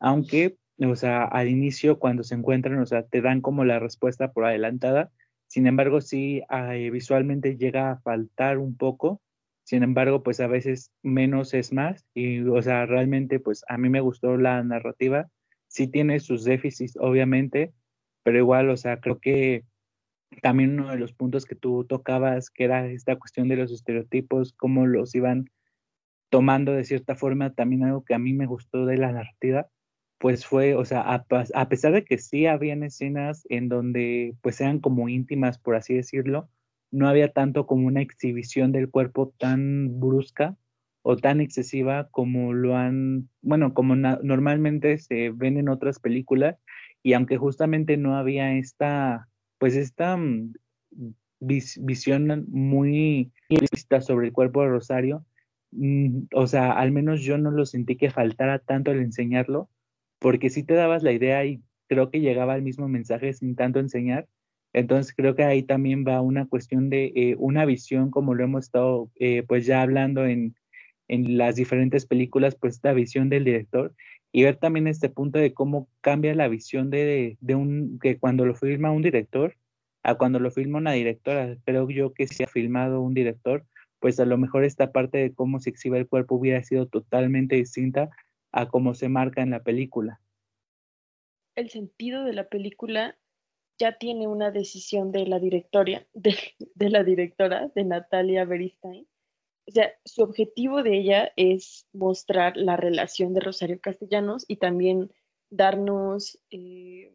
[0.00, 4.32] Aunque, o sea, al inicio cuando se encuentran, o sea, te dan como la respuesta
[4.32, 5.10] por adelantada,
[5.46, 6.42] sin embargo, sí,
[6.90, 9.20] visualmente llega a faltar un poco
[9.64, 13.88] sin embargo, pues a veces menos es más y, o sea, realmente, pues a mí
[13.88, 15.28] me gustó la narrativa.
[15.68, 17.72] Sí tiene sus déficits, obviamente,
[18.22, 19.64] pero igual, o sea, creo que
[20.40, 24.52] también uno de los puntos que tú tocabas, que era esta cuestión de los estereotipos,
[24.54, 25.50] cómo los iban
[26.30, 29.68] tomando de cierta forma, también algo que a mí me gustó de la narrativa,
[30.18, 34.78] pues fue, o sea, a, pesar de que sí habían escenas en donde pues sean
[34.78, 36.48] como íntimas, por así decirlo,
[36.90, 40.56] no había tanto como una exhibición del cuerpo tan brusca
[41.02, 46.56] o tan excesiva como lo han, bueno, como normalmente se ven en otras películas
[47.02, 50.54] y aunque justamente no había esta, pues esta mm,
[51.40, 55.24] visión muy vista sobre el cuerpo de Rosario,
[55.72, 59.68] mm, o sea, al menos yo no lo sentí que faltara tanto el enseñarlo,
[60.18, 63.80] porque si te dabas la idea y creo que llegaba el mismo mensaje sin tanto
[63.80, 64.28] enseñar,
[64.72, 68.64] entonces creo que ahí también va una cuestión de eh, una visión, como lo hemos
[68.64, 70.54] estado eh, pues ya hablando en,
[71.08, 73.94] en, las diferentes películas, pues esta visión del director
[74.32, 78.46] y ver también este punto de cómo cambia la visión de, de un, que cuando
[78.46, 79.56] lo filma un director
[80.02, 81.56] a cuando lo filma una directora.
[81.64, 83.64] Creo yo que si ha filmado un director,
[84.00, 87.56] pues a lo mejor esta parte de cómo se exhibe el cuerpo hubiera sido totalmente
[87.56, 88.10] distinta
[88.50, 90.20] a cómo se marca en la película.
[91.54, 93.16] El sentido de la película
[93.78, 96.34] ya tiene una decisión de la directoria, de,
[96.90, 99.06] la directora, de Natalia Beristain.
[99.66, 105.12] O sea, su objetivo de ella es mostrar la relación de Rosario Castellanos y también
[105.50, 107.14] darnos eh,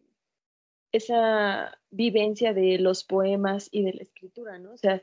[0.91, 4.71] esa vivencia de los poemas y de la escritura, ¿no?
[4.71, 5.01] O sea,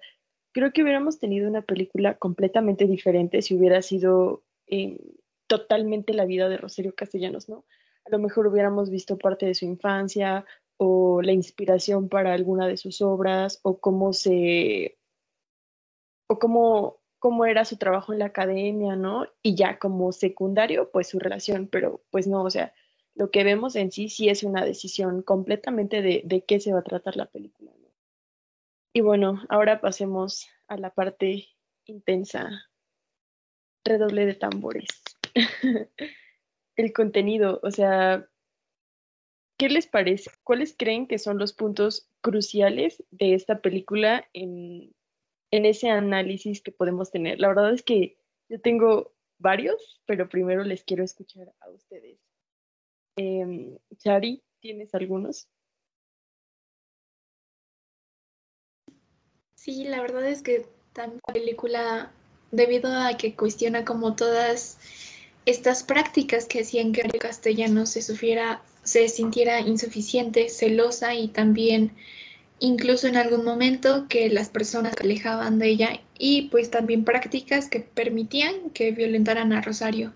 [0.53, 4.43] creo que hubiéramos tenido una película completamente diferente si hubiera sido
[5.47, 7.65] totalmente la vida de Rosario Castellanos, ¿no?
[8.07, 10.45] A lo mejor hubiéramos visto parte de su infancia
[10.77, 14.99] o la inspiración para alguna de sus obras o cómo se
[16.27, 19.27] o cómo cómo era su trabajo en la academia, ¿no?
[19.43, 22.75] Y ya como secundario, pues su relación, pero pues no, o sea,
[23.15, 26.81] lo que vemos en sí sí es una decisión completamente de, de qué se va
[26.81, 27.89] a tratar la película, ¿no?
[28.93, 31.49] Y bueno, ahora pasemos a la parte
[31.87, 32.69] intensa.
[33.87, 34.89] Redoble de tambores.
[36.77, 38.29] El contenido, o sea,
[39.57, 40.31] ¿qué les parece?
[40.43, 44.93] ¿Cuáles creen que son los puntos cruciales de esta película en,
[45.57, 47.39] en ese análisis que podemos tener.
[47.39, 52.19] La verdad es que yo tengo varios, pero primero les quiero escuchar a ustedes.
[53.99, 55.49] Chari, ¿tienes algunos?
[59.55, 62.13] Sí, la verdad es que también la película,
[62.51, 64.81] debido a que cuestiona como todas
[65.47, 71.93] estas prácticas que hacían que el castellano se sufriera, se sintiera insuficiente, celosa y también
[72.65, 77.69] incluso en algún momento que las personas se alejaban de ella y pues también prácticas
[77.69, 80.15] que permitían que violentaran a Rosario.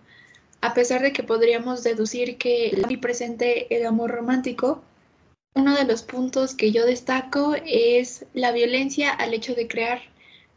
[0.62, 4.82] A pesar de que podríamos deducir que muy presente el amor romántico,
[5.54, 10.00] uno de los puntos que yo destaco es la violencia al hecho de crear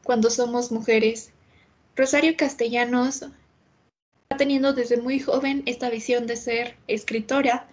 [0.03, 1.31] cuando somos mujeres.
[1.97, 3.23] Rosario Castellanos
[4.23, 7.67] está teniendo desde muy joven esta visión de ser escritora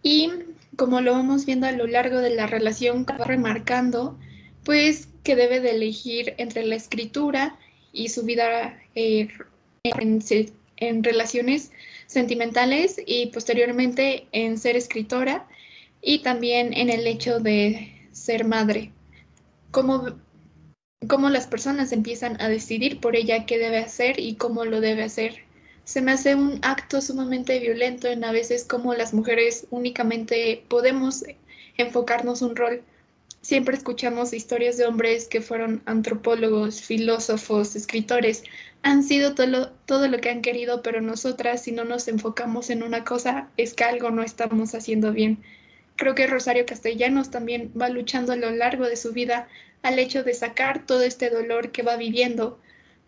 [0.00, 0.30] y
[0.78, 4.16] como lo vamos viendo a lo largo de la relación, va remarcando,
[4.62, 7.58] pues que debe de elegir entre la escritura
[7.92, 9.26] y su vida eh,
[9.82, 11.72] en, relaciones
[12.06, 15.48] sentimentales y posteriormente en ser escritora
[16.00, 18.92] y también en el hecho de ser madre.
[19.72, 20.16] Cómo,
[21.08, 25.02] cómo las personas empiezan a decidir por ella qué debe hacer y cómo lo debe
[25.02, 25.47] hacer
[25.88, 31.24] se me hace un acto sumamente violento en a veces como las mujeres únicamente podemos
[31.78, 32.82] enfocarnos un rol.
[33.40, 38.44] Siempre escuchamos historias de hombres que fueron antropólogos, filósofos, escritores,
[38.82, 42.82] han sido todo todo lo que han querido, pero nosotras si no nos enfocamos en
[42.82, 45.42] una cosa es que algo no estamos haciendo bien.
[45.96, 49.48] Creo que Rosario Castellanos también va luchando a lo largo de su vida
[49.82, 52.60] al hecho de sacar todo este dolor que va viviendo,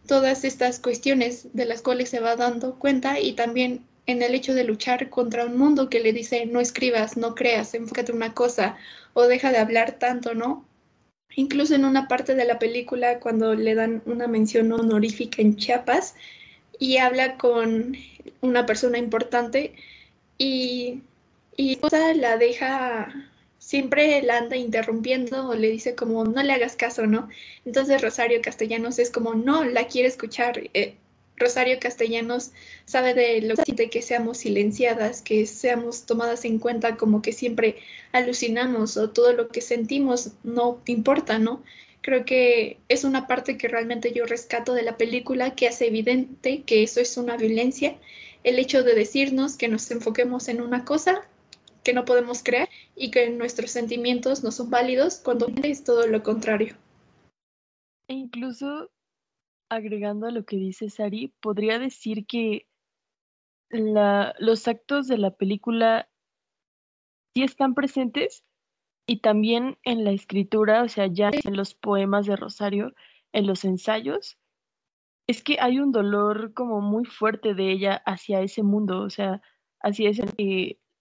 [0.07, 4.55] todas estas cuestiones de las cuales se va dando cuenta y también en el hecho
[4.55, 8.35] de luchar contra un mundo que le dice no escribas, no creas, enfócate en una
[8.35, 8.77] cosa
[9.13, 10.67] o deja de hablar tanto, ¿no?
[11.37, 16.17] Incluso en una parte de la película cuando le dan una mención honorífica en Chiapas
[16.79, 17.97] y habla con
[18.41, 19.75] una persona importante
[20.39, 21.03] y,
[21.57, 21.79] y
[22.17, 27.29] la deja siempre la anda interrumpiendo o le dice como no le hagas caso, ¿no?
[27.65, 30.63] Entonces Rosario Castellanos es como no, la quiere escuchar.
[30.75, 30.97] Eh,
[31.37, 32.51] Rosario Castellanos
[32.87, 37.77] sabe de lo que que seamos silenciadas, que seamos tomadas en cuenta como que siempre
[38.13, 41.63] alucinamos o todo lo que sentimos no importa, ¿no?
[42.03, 46.63] Creo que es una parte que realmente yo rescato de la película que hace evidente
[46.63, 47.97] que eso es una violencia,
[48.43, 51.29] el hecho de decirnos que nos enfoquemos en una cosa
[51.83, 52.69] que no podemos creer
[53.01, 56.77] y que nuestros sentimientos no son válidos cuando es todo lo contrario.
[58.09, 58.91] E incluso
[59.71, 62.67] agregando a lo que dice Sari, podría decir que
[63.71, 66.11] la, los actos de la película
[67.33, 68.45] sí están presentes
[69.07, 72.93] y también en la escritura, o sea, ya en los poemas de Rosario,
[73.33, 74.37] en los ensayos,
[75.27, 79.41] es que hay un dolor como muy fuerte de ella hacia ese mundo, o sea,
[79.81, 80.27] hacia ese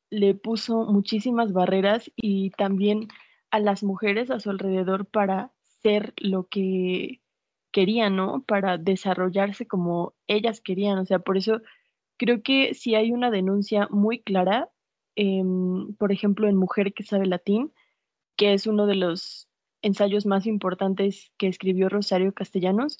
[0.09, 3.07] le puso muchísimas barreras y también
[3.51, 7.21] a las mujeres a su alrededor para ser lo que
[7.71, 8.43] querían, ¿no?
[8.43, 10.97] Para desarrollarse como ellas querían.
[10.99, 11.61] O sea, por eso
[12.17, 14.69] creo que si hay una denuncia muy clara,
[15.15, 17.71] em, por ejemplo, en Mujer que sabe latín,
[18.37, 19.49] que es uno de los
[19.81, 22.99] ensayos más importantes que escribió Rosario Castellanos,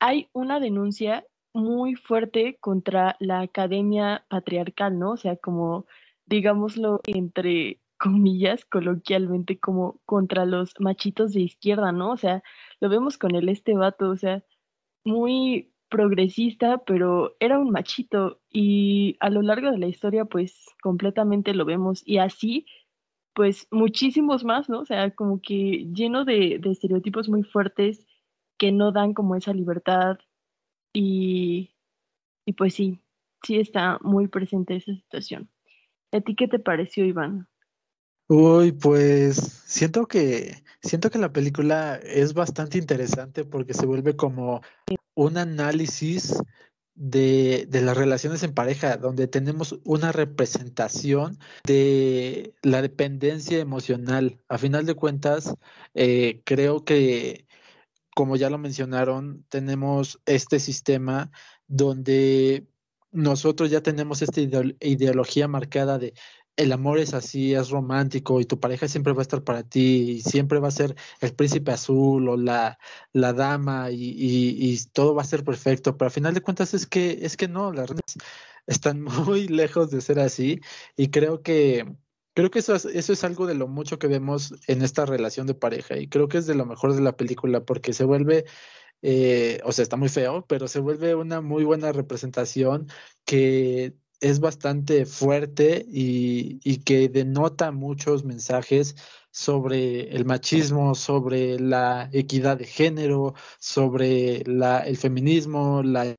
[0.00, 5.12] hay una denuncia muy fuerte contra la academia patriarcal, ¿no?
[5.12, 5.86] O sea, como
[6.26, 12.10] digámoslo entre comillas, coloquialmente, como contra los machitos de izquierda, ¿no?
[12.12, 12.42] O sea,
[12.80, 14.44] lo vemos con el este vato, o sea,
[15.04, 21.54] muy progresista, pero era un machito y a lo largo de la historia, pues completamente
[21.54, 22.66] lo vemos y así,
[23.34, 24.80] pues muchísimos más, ¿no?
[24.80, 28.06] O sea, como que lleno de, de estereotipos muy fuertes
[28.58, 30.18] que no dan como esa libertad
[30.92, 31.74] y,
[32.46, 33.00] y pues sí,
[33.44, 35.50] sí está muy presente esa situación.
[36.14, 37.48] ¿A ti qué te pareció, Iván?
[38.28, 44.60] Uy, pues siento que siento que la película es bastante interesante porque se vuelve como
[45.14, 46.38] un análisis
[46.94, 54.38] de, las relaciones en pareja, donde tenemos una representación de la dependencia emocional.
[54.48, 55.52] A final de cuentas,
[55.94, 57.48] eh, creo que,
[58.14, 61.32] como ya lo mencionaron, tenemos este sistema
[61.66, 62.68] donde
[63.14, 66.14] nosotros ya tenemos esta ideología marcada de
[66.56, 70.12] el amor es así, es romántico y tu pareja siempre va a estar para ti
[70.12, 72.78] y siempre va a ser el príncipe azul o la,
[73.12, 76.86] la dama y, y, todo va a ser perfecto, pero al final de cuentas es
[76.86, 78.02] que, es que no, las redes
[78.66, 80.60] están muy lejos de ser así
[80.96, 81.86] y creo que,
[82.34, 85.46] creo que eso es, eso es algo de lo mucho que vemos en esta relación
[85.46, 88.44] de pareja y creo que es de lo mejor de la película porque se vuelve
[89.06, 92.88] eh, o sea, está muy feo, pero se vuelve una muy buena representación
[93.26, 98.96] que es bastante fuerte y, que denota muchos mensajes
[99.30, 106.16] sobre el machismo, sobre la equidad de género, sobre el feminismo, la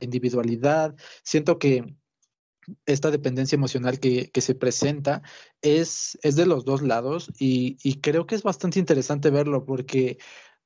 [0.00, 0.96] individualidad.
[1.22, 1.94] Siento que
[2.86, 5.22] esta dependencia emocional que, se presenta
[5.60, 10.16] es, es, de los dos lados y, y, creo que es bastante interesante verlo porque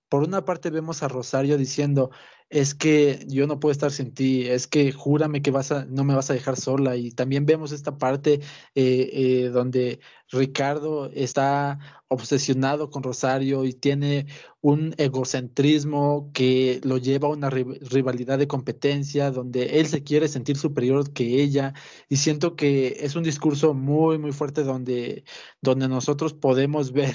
[0.08, 2.10] por una parte vemos a Rosario diciendo,
[2.48, 6.04] es que yo no puedo estar sin ti, es que júrame que vas a, no
[6.04, 6.96] me vas a dejar sola.
[6.96, 8.34] Y también vemos esta parte
[8.74, 9.10] eh,
[9.44, 10.00] eh, donde
[10.30, 11.78] Ricardo está
[12.08, 14.26] obsesionado con Rosario y tiene
[14.60, 20.56] un egocentrismo que lo lleva a una rivalidad de competencia, donde él se quiere sentir
[20.56, 21.74] superior que ella.
[22.08, 25.24] Y siento que es un discurso muy, muy fuerte donde,
[25.60, 27.14] donde nosotros podemos ver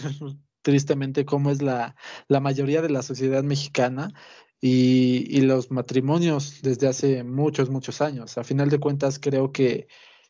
[0.61, 1.95] tristemente cómo es la,
[2.27, 4.13] la mayoría de la sociedad mexicana
[4.59, 8.37] y, y, los matrimonios desde hace muchos, muchos años.
[8.37, 9.87] A final de cuentas, creo que,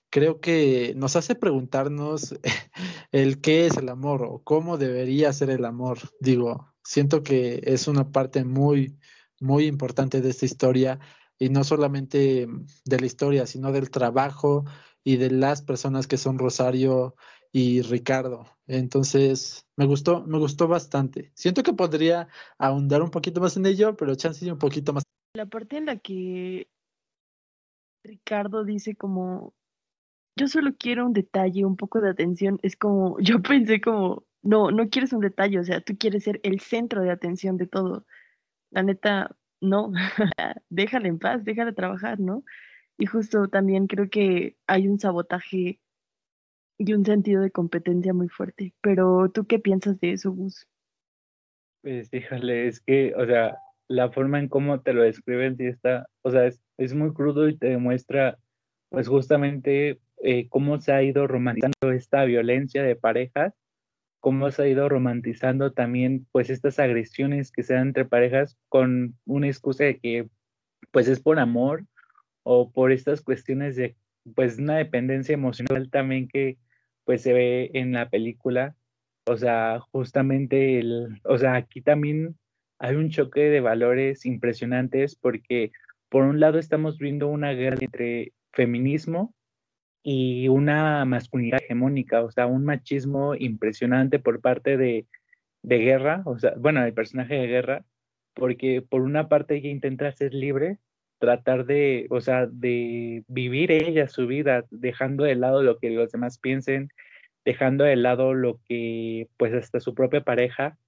[0.10, 2.36] creo que nos hace preguntarnos
[3.12, 6.00] el qué es el amor o cómo debería ser el amor.
[6.20, 8.98] Digo, siento que es una parte muy,
[9.40, 11.00] muy importante de esta historia
[11.40, 12.48] y no solamente
[12.86, 14.66] de la historia, sino del trabajo
[15.04, 17.16] y de las personas que son Rosario
[17.52, 18.46] y Ricardo.
[18.68, 21.32] Entonces, me gustó, me gustó bastante.
[21.36, 22.28] Siento que podría
[22.58, 25.04] ahondar un poquito más en ello, pero chance un poquito más.
[25.34, 26.70] La parte en la que
[28.04, 29.54] Ricardo dice como,
[30.36, 34.72] yo solo quiero un detalle, un poco de atención, es como, yo pensé como, no,
[34.72, 38.06] no quieres un detalle, o sea, tú quieres ser el centro de atención de todo.
[38.72, 39.92] La neta, no,
[40.70, 42.44] déjale en paz, déjale trabajar, ¿no?
[42.98, 45.80] Y justo también creo que hay un sabotaje
[46.84, 48.74] y un sentido de competencia muy fuerte.
[48.82, 50.68] Pero ¿tú qué piensas de eso, Gus?
[51.84, 53.58] Pues híjole, es que, o sea,
[53.88, 57.48] la forma en cómo te lo describen sí está, o sea, es, es muy crudo
[57.48, 58.40] y te demuestra,
[58.90, 63.54] pues justamente eh, cómo se ha ido romantizando esta violencia de parejas,
[64.20, 69.16] cómo se ha ido romantizando también, pues, estas agresiones que se dan entre parejas con
[69.26, 70.30] una excusa de que,
[70.92, 71.86] pues, es por amor
[72.44, 73.96] o por estas cuestiones de,
[74.36, 76.58] pues, una dependencia emocional también que,
[77.06, 78.76] pues se ve en la película.
[79.26, 82.38] O sea, justamente el, o sea, aquí también
[82.80, 85.72] hay un choque de valores impresionantes porque
[86.10, 89.34] por un lado estamos viendo una guerra entre feminismo
[90.04, 95.06] y una masculinidad hegemónica, o sea, un machismo impresionante por parte de,
[95.62, 97.86] de Guerra, o sea, bueno, el personaje de Guerra,
[98.34, 100.80] porque por una parte ella intenta ser libre,
[101.22, 106.12] tratar de, o sea, de vivir ella su vida, dejando de lado lo que los
[106.12, 106.90] demás piensen,
[107.46, 110.80] dejando de lado lo que, pues, hasta su propia pareja,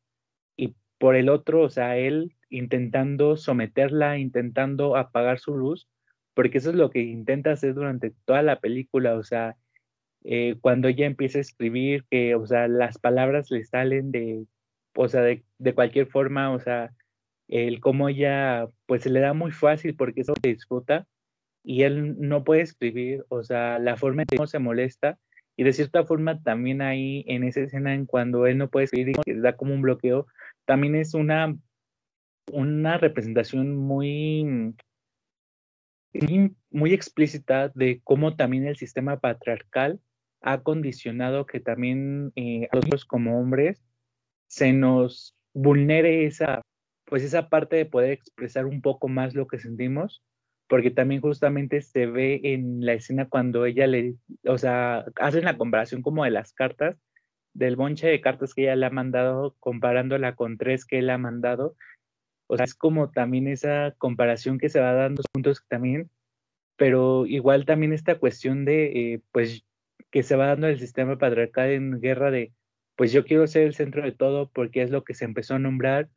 [0.58, 5.88] y por el otro, o sea, él intentando someterla, intentando apagar su luz,
[6.34, 9.56] porque eso es lo que intenta hacer durante toda la película, o sea,
[10.24, 14.46] eh, cuando ella empieza a escribir, que, o sea, las palabras le salen de,
[14.96, 16.92] o sea, de, de cualquier forma, o sea,
[17.54, 21.06] el cómo ella pues se le da muy fácil porque eso se disfruta
[21.64, 25.20] y él no puede escribir, o sea, la forma en que se molesta
[25.56, 29.16] y de cierta forma también ahí en esa escena en cuando él no puede escribir
[29.26, 30.26] y da como un bloqueo,
[30.66, 31.56] también es una
[32.52, 34.74] una representación muy
[36.72, 40.00] muy explícita de cómo también el sistema patriarcal
[40.42, 43.84] ha condicionado que también eh, a nosotros como hombres
[44.48, 46.62] se nos vulnere esa
[47.14, 50.24] pues esa parte de poder expresar un poco más lo que sentimos,
[50.68, 54.16] porque también justamente se ve en la escena cuando ella le,
[54.48, 56.98] o sea, hacen la comparación como de las cartas,
[57.54, 61.20] del bonche de cartas que ella le ha mandado, comparándola con tres que él ha
[61.20, 61.76] mandado.
[62.48, 66.10] O sea, es como también esa comparación que se va dando juntos también,
[66.78, 69.64] pero igual también esta cuestión de, eh, pues,
[70.10, 72.54] que se va dando el sistema patriarcal en guerra de,
[72.96, 75.60] pues yo quiero ser el centro de todo porque es lo que se empezó a
[75.60, 76.10] nombrar,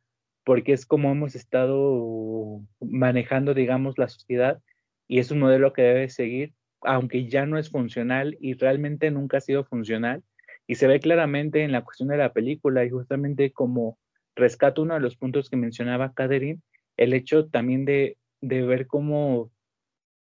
[0.47, 4.63] porque es como hemos estado manejando, digamos, la sociedad
[5.09, 9.39] y es un modelo que debe seguir, aunque ya no es funcional y realmente nunca
[9.39, 10.23] ha sido funcional.
[10.69, 13.99] Y se ve claramente en la cuestión de la película y justamente como
[14.37, 16.61] rescato uno de los puntos que mencionaba Catherine,
[16.97, 19.51] el hecho también de, de ver cómo,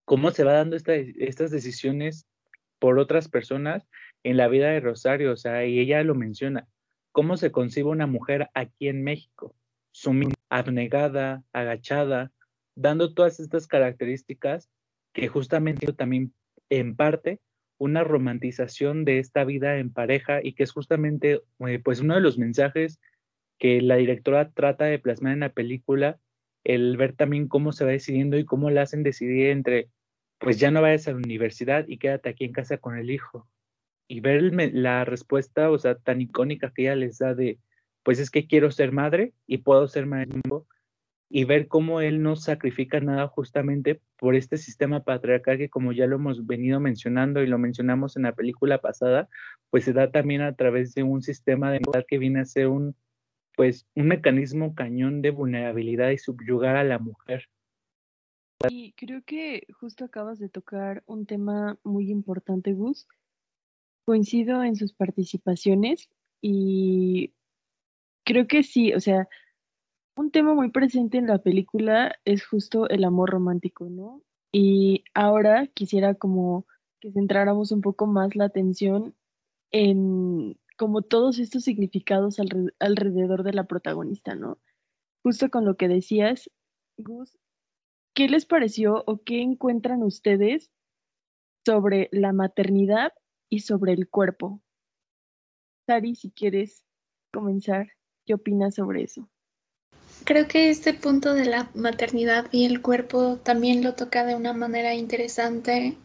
[0.06, 2.26] cómo se va dando estas decisiones
[2.78, 3.86] por otras personas
[4.22, 6.66] en la vida de Rosario, o sea, y ella lo menciona,
[7.12, 9.54] cómo se concibe una mujer aquí en México,
[10.48, 12.32] abnegada, agachada,
[12.74, 14.70] dando todas estas características
[15.12, 16.34] que justamente también
[16.68, 17.40] en parte
[17.78, 22.20] una romantización de esta vida en pareja y que es justamente eh, pues uno de
[22.20, 23.00] los mensajes
[23.58, 26.18] que la directora trata de plasmar en la película,
[26.64, 29.88] el ver también cómo se va decidiendo y cómo la hacen decidir entre,
[30.38, 33.48] pues ya no vayas a la universidad y quédate aquí en casa con el hijo.
[34.08, 34.42] Y ver
[34.74, 37.58] la respuesta, o sea, tan icónica que ella les da de,
[38.06, 40.28] pues es que quiero ser madre y puedo ser madre
[41.28, 46.06] y ver cómo él no sacrifica nada justamente por este sistema patriarcal que como ya
[46.06, 49.28] lo hemos venido mencionando y lo mencionamos en la película pasada,
[49.70, 52.94] pues se da también a través de un sistema de que viene a ser un
[53.56, 57.48] pues un mecanismo cañón de vulnerabilidad y subyugar a la mujer.
[58.70, 63.08] Y creo que justo acabas de tocar un tema muy importante, Gus.
[64.04, 66.08] Coincido en sus participaciones
[66.40, 67.32] y
[68.26, 69.28] creo que sí, o sea,
[70.16, 74.22] un tema muy presente en la película es justo el amor romántico, ¿no?
[74.52, 76.66] Y ahora quisiera como
[77.00, 79.14] que centráramos un poco más la atención
[79.70, 82.38] en como todos estos significados
[82.80, 84.58] alrededor de la protagonista, ¿no?
[85.22, 86.50] Justo con lo que decías,
[86.98, 87.38] Gus,
[88.14, 90.70] ¿qué les pareció o qué encuentran ustedes
[91.64, 93.12] sobre la maternidad
[93.48, 94.60] y sobre el cuerpo?
[95.86, 96.84] Sari, si quieres
[97.32, 97.95] comenzar,
[98.26, 99.28] ¿qué opinas sobre eso?
[100.24, 104.52] Creo que este punto de la maternidad y el cuerpo también lo toca de una
[104.52, 105.96] manera interesante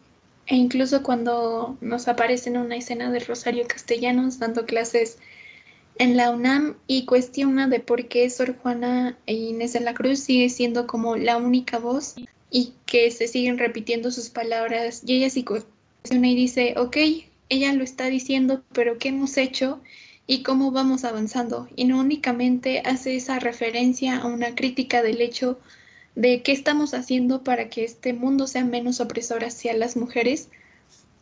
[0.46, 5.18] e incluso cuando nos aparece en una escena de Rosario Castellanos dando clases
[5.98, 10.20] en la UNAM y cuestiona de por qué Sor Juana e Inés de la Cruz
[10.20, 12.14] sigue siendo como la única voz
[12.50, 16.96] y que se siguen repitiendo sus palabras y ella sí cuestiona y dice, ok,
[17.48, 19.80] ella lo está diciendo, pero ¿qué hemos hecho?
[20.26, 21.68] Y cómo vamos avanzando.
[21.76, 25.58] Y no únicamente hace esa referencia a una crítica del hecho
[26.14, 30.48] de qué estamos haciendo para que este mundo sea menos opresor hacia las mujeres,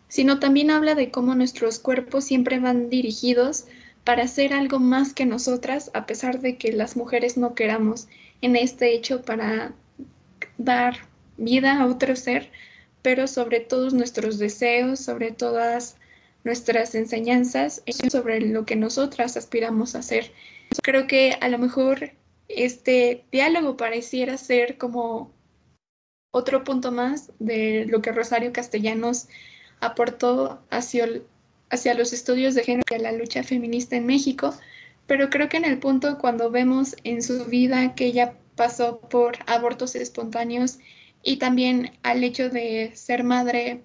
[0.09, 3.67] sino también habla de cómo nuestros cuerpos siempre van dirigidos
[4.05, 8.09] para hacer algo más que nosotras, a pesar de que las mujeres no queramos
[8.43, 9.73] en este hecho para
[10.59, 10.97] dar
[11.37, 12.51] vida a otro ser,
[13.03, 15.97] pero sobre todos nuestros deseos, sobre todas
[16.45, 20.33] nuestras enseñanzas, sobre lo que nosotras aspiramos a hacer.
[20.83, 22.13] Creo que a lo mejor
[22.49, 25.33] este diálogo pareciera ser como
[26.33, 29.29] otro punto más de lo que Rosario Castellanos
[29.81, 31.09] aportó hacia,
[31.71, 34.55] hacia los estudios de género y a la lucha feminista en México,
[35.07, 39.39] pero creo que en el punto cuando vemos en su vida que ella pasó por
[39.47, 40.79] abortos espontáneos
[41.23, 43.83] y también al hecho de ser madre,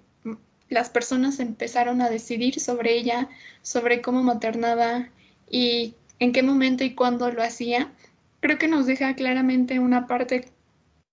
[0.68, 3.28] las personas empezaron a decidir sobre ella,
[3.62, 5.08] sobre cómo maternaba
[5.50, 7.92] y en qué momento y cuándo lo hacía
[8.40, 10.46] creo que nos deja claramente una parte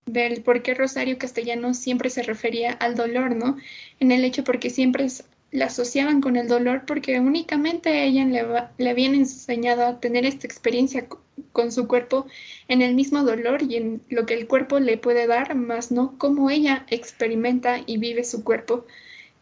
[0.06, 3.58] del por qué Rosario Castellano siempre se refería al dolor, ¿no?
[4.00, 5.08] En el hecho porque siempre
[5.52, 8.46] la asociaban con el dolor porque únicamente a ella le,
[8.78, 11.08] le habían enseñado a tener esta experiencia
[11.52, 12.28] con su cuerpo
[12.68, 16.18] en el mismo dolor y en lo que el cuerpo le puede dar, más no
[16.18, 18.86] cómo ella experimenta y vive su cuerpo.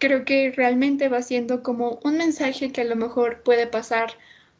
[0.02, 4.10] Creo que realmente va siendo como un mensaje que a lo mejor puede pasar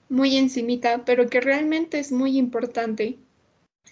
[0.08, 3.18] muy encimita, pero que realmente es muy importante.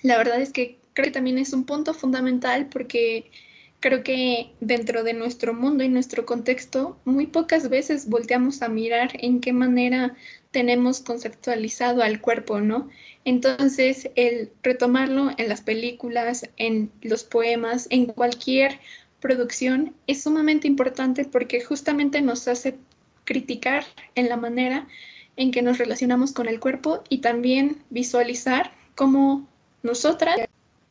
[0.04, 3.32] La verdad es que creo que también es un punto fundamental porque
[3.80, 9.10] creo que dentro de nuestro mundo y nuestro contexto muy pocas veces volteamos a mirar
[9.14, 10.16] en qué manera
[10.52, 12.90] tenemos conceptualizado al cuerpo, ¿no?
[13.26, 18.80] Entonces, el retomarlo en las películas, en los poemas, en cualquier
[19.20, 22.78] producción es sumamente importante porque justamente nos hace
[23.26, 23.84] criticar
[24.16, 24.88] en la manera
[25.36, 29.48] en que nos relacionamos con el cuerpo y también visualizar cómo
[29.84, 30.38] nosotras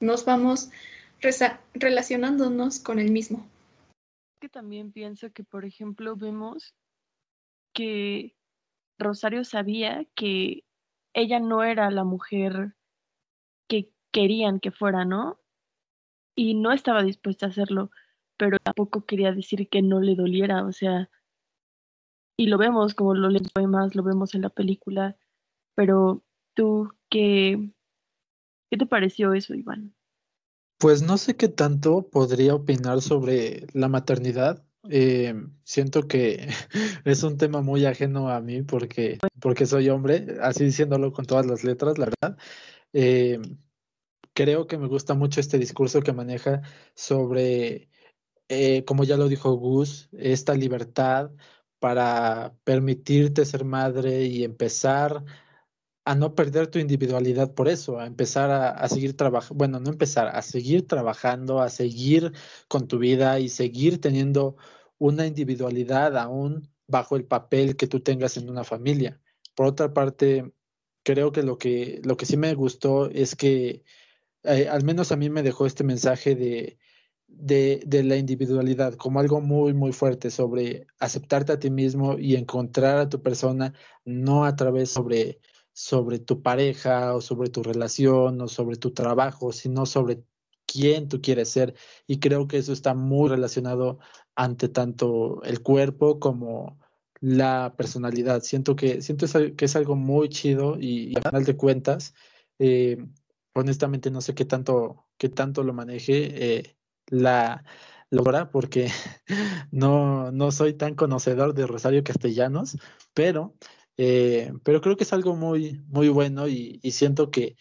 [0.00, 0.70] nos vamos
[1.74, 3.46] relacionándonos con el mismo.
[4.40, 6.74] Que también pienso que, por ejemplo, vemos
[7.74, 8.36] que
[8.98, 10.64] Rosario sabía que
[11.12, 12.74] ella no era la mujer
[13.68, 15.40] que querían que fuera, ¿no?
[16.34, 17.90] Y no estaba dispuesta a hacerlo,
[18.38, 21.10] pero tampoco quería decir que no le doliera, o sea,
[22.36, 25.16] y lo vemos como lo leemos poemas, lo vemos en la película,
[25.74, 26.22] pero
[26.54, 27.72] tú, ¿qué,
[28.70, 29.94] ¿Qué te pareció eso, Iván?
[30.78, 34.64] Pues no sé qué tanto podría opinar sobre la maternidad.
[34.90, 35.34] Eh,
[35.64, 36.48] siento que
[37.04, 41.46] es un tema muy ajeno a mí porque, porque soy hombre, así diciéndolo con todas
[41.46, 42.38] las letras, la verdad.
[42.92, 43.40] Eh,
[44.34, 46.62] creo que me gusta mucho este discurso que maneja
[46.94, 47.88] sobre,
[48.48, 51.30] eh, como ya lo dijo Gus, esta libertad
[51.78, 55.24] para permitirte ser madre y empezar
[56.04, 60.28] a no perder tu individualidad por eso, a empezar a, seguir trabajando, bueno, no empezar,
[60.28, 62.32] a seguir trabajando, a seguir
[62.68, 64.56] con tu vida y seguir teniendo
[64.98, 69.20] una individualidad aún bajo el papel que tú tengas en una familia.
[69.54, 70.52] Por otra parte,
[71.04, 73.84] creo que lo que, lo que sí me gustó es que
[74.44, 76.78] eh, al menos a mí me dejó este mensaje de,
[77.28, 82.34] de, de, la individualidad como algo muy, muy fuerte sobre aceptarte a ti mismo y
[82.36, 83.74] encontrar a tu persona,
[84.04, 85.40] no a través sobre
[85.78, 90.24] sobre tu pareja o sobre tu relación o sobre tu trabajo, sino sobre
[90.66, 91.76] quién tú quieres ser.
[92.08, 94.00] Y creo que eso está muy relacionado
[94.34, 96.80] ante tanto el cuerpo como
[97.20, 98.42] la personalidad.
[98.42, 99.26] Siento que, siento
[99.56, 102.14] que es algo muy chido y, al final de cuentas,
[102.58, 102.98] eh,
[103.54, 106.76] honestamente no sé qué tanto, qué tanto lo maneje eh,
[107.10, 107.64] la,
[108.10, 108.90] la porque
[109.70, 112.78] no, no soy tan conocedor de Rosario Castellanos,
[113.14, 113.54] pero
[113.98, 117.56] eh, pero creo que es algo muy, muy bueno y, siento que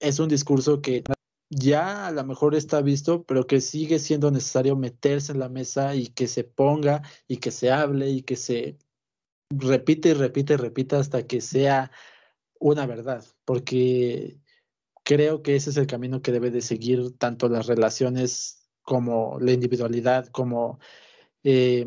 [0.00, 1.04] es un discurso que
[1.50, 5.94] ya a lo mejor está visto, pero que sigue siendo necesario meterse en la mesa
[5.94, 8.78] y que se ponga y que se hable y que se
[9.50, 11.92] repite y repite y repita hasta que sea
[12.58, 14.40] una verdad, porque
[15.04, 19.52] creo que ese es el camino que debe de seguir tanto las relaciones como la
[19.52, 20.78] individualidad, como
[21.42, 21.84] eh,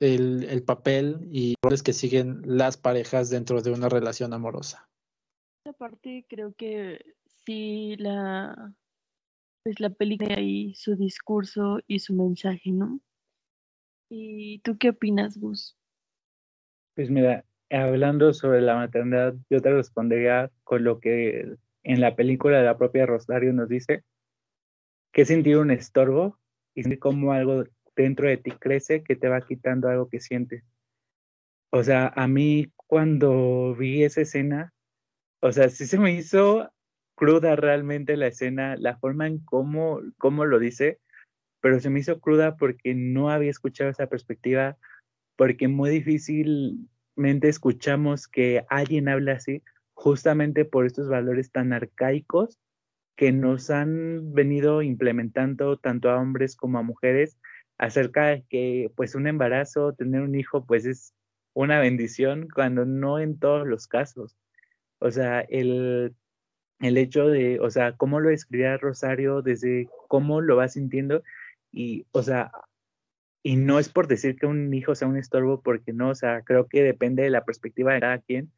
[0.00, 4.88] el, papel y roles que siguen las parejas dentro de una relación amorosa.
[5.66, 8.74] Aparte, creo que sí la
[9.62, 13.00] pues la película y su discurso y su mensaje, ¿no?
[14.10, 15.76] ¿Y tú qué opinas, Gus?
[16.94, 22.58] Pues mira, hablando sobre la maternidad, yo te respondería con lo que en la película
[22.58, 24.04] de la propia Rosario nos dice,
[25.12, 26.38] que sentir un estorbo
[26.74, 27.64] y sentir como algo
[27.96, 30.64] dentro de ti crece que te va quitando algo que sientes.
[31.70, 34.72] O sea, a mí cuando vi esa escena,
[35.40, 36.72] o sea, sí se me hizo
[37.14, 41.00] cruda realmente la escena, la forma en cómo, cómo lo dice,
[41.60, 44.78] pero se me hizo cruda porque no había escuchado esa perspectiva,
[45.36, 49.62] porque muy difícilmente escuchamos que alguien hable así,
[49.94, 52.58] justamente por estos valores tan arcaicos
[53.18, 57.36] que nos han venido implementando tanto a hombres como a mujeres
[57.76, 61.14] acerca de que pues un embarazo, tener un hijo, pues es
[61.52, 64.36] una bendición cuando no en todos los casos.
[65.00, 66.14] O sea, el,
[66.78, 71.24] el hecho de, o sea, cómo lo escribía Rosario, desde cómo lo va sintiendo
[71.72, 72.52] y, o sea,
[73.42, 76.42] y no es por decir que un hijo sea un estorbo, porque no, o sea,
[76.42, 78.52] creo que depende de la perspectiva de cada quien,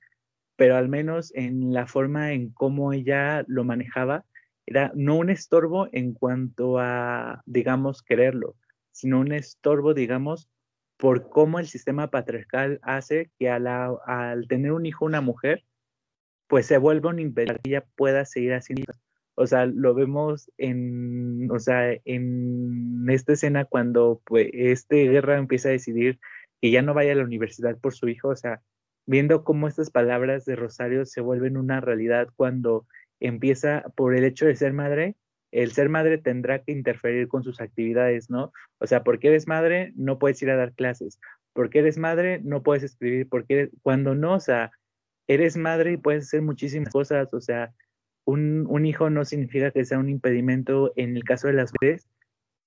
[0.56, 4.26] pero al menos en la forma en cómo ella lo manejaba,
[4.70, 8.56] era no un estorbo en cuanto a, digamos, quererlo,
[8.92, 10.48] sino un estorbo, digamos,
[10.96, 15.64] por cómo el sistema patriarcal hace que al tener un hijo una mujer,
[16.46, 18.92] pues se vuelva un impedimento que ella pueda seguir haciendo.
[19.34, 25.68] O sea, lo vemos en, o sea, en esta escena cuando pues, este guerra empieza
[25.68, 26.20] a decidir
[26.60, 28.62] que ya no vaya a la universidad por su hijo, o sea,
[29.06, 32.86] viendo cómo estas palabras de Rosario se vuelven una realidad cuando
[33.20, 35.16] empieza por el hecho de ser madre,
[35.52, 38.52] el ser madre tendrá que interferir con sus actividades, ¿no?
[38.78, 41.18] O sea, porque eres madre, no puedes ir a dar clases.
[41.52, 43.28] Porque eres madre, no puedes escribir.
[43.28, 44.70] Porque cuando no, o sea,
[45.26, 47.34] eres madre y puedes hacer muchísimas cosas.
[47.34, 47.72] O sea,
[48.24, 52.08] un, un hijo no significa que sea un impedimento en el caso de las mujeres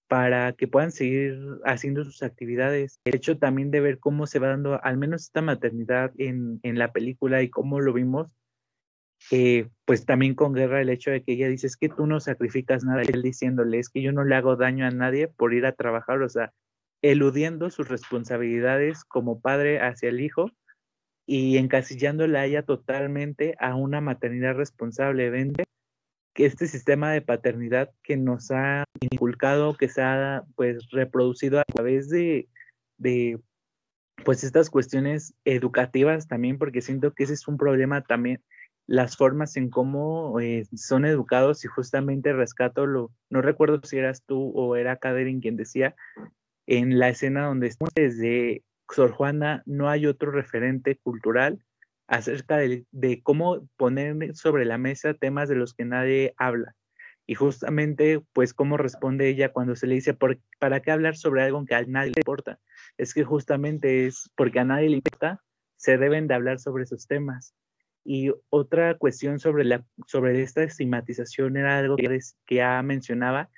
[0.10, 3.00] para que puedan seguir haciendo sus actividades.
[3.06, 6.78] El hecho también de ver cómo se va dando, al menos esta maternidad en, en
[6.78, 8.28] la película y cómo lo vimos,
[9.32, 12.20] eh, pues también con Guerra el hecho de que ella dice es que tú no
[12.20, 15.66] sacrificas nada, él diciéndole es que yo no le hago daño a nadie por ir
[15.66, 16.52] a trabajar, o sea,
[17.02, 20.52] eludiendo sus responsabilidades como padre hacia el hijo
[21.26, 25.30] y encasillándola a ella totalmente a una maternidad responsable.
[25.30, 25.64] Vende
[26.34, 31.64] que este sistema de paternidad que nos ha inculcado, que se ha pues reproducido a
[31.64, 32.48] través de,
[32.98, 33.40] de
[34.26, 38.42] pues estas cuestiones educativas también, porque siento que ese es un problema también
[38.86, 44.24] las formas en cómo eh, son educados y justamente rescato lo, no recuerdo si eras
[44.26, 45.96] tú o era Catherine quien decía,
[46.68, 51.64] en la escena donde desde Sor Juana no hay otro referente cultural
[52.08, 56.76] acerca de, de, cómo poner sobre la mesa temas de los que nadie habla.
[57.26, 61.42] Y justamente, pues, cómo responde ella cuando se le dice, ¿por, ¿para qué hablar sobre
[61.42, 62.60] algo que a nadie le importa?
[62.98, 65.42] Es que justamente es porque a nadie le importa,
[65.78, 67.56] se deben de hablar sobre esos temas.
[68.06, 73.50] Y otra cuestión sobre, la, sobre esta estigmatización era algo que, que ya mencionaba,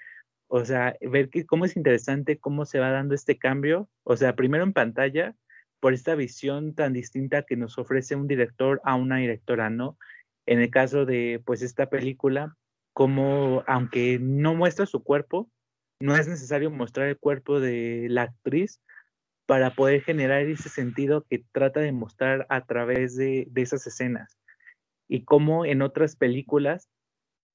[0.48, 4.36] o sea, ver que, cómo es interesante cómo se va dando este cambio, o sea,
[4.36, 5.36] primero en pantalla,
[5.80, 9.98] por esta visión tan distinta que nos ofrece un director a una directora, ¿no?
[10.46, 12.56] En el caso de, pues, esta película,
[12.94, 15.50] como aunque no muestra su cuerpo,
[16.00, 18.82] no es necesario mostrar el cuerpo de la actriz
[19.46, 24.38] para poder generar ese sentido que trata de mostrar a través de, de esas escenas.
[25.08, 26.90] Y como en otras películas,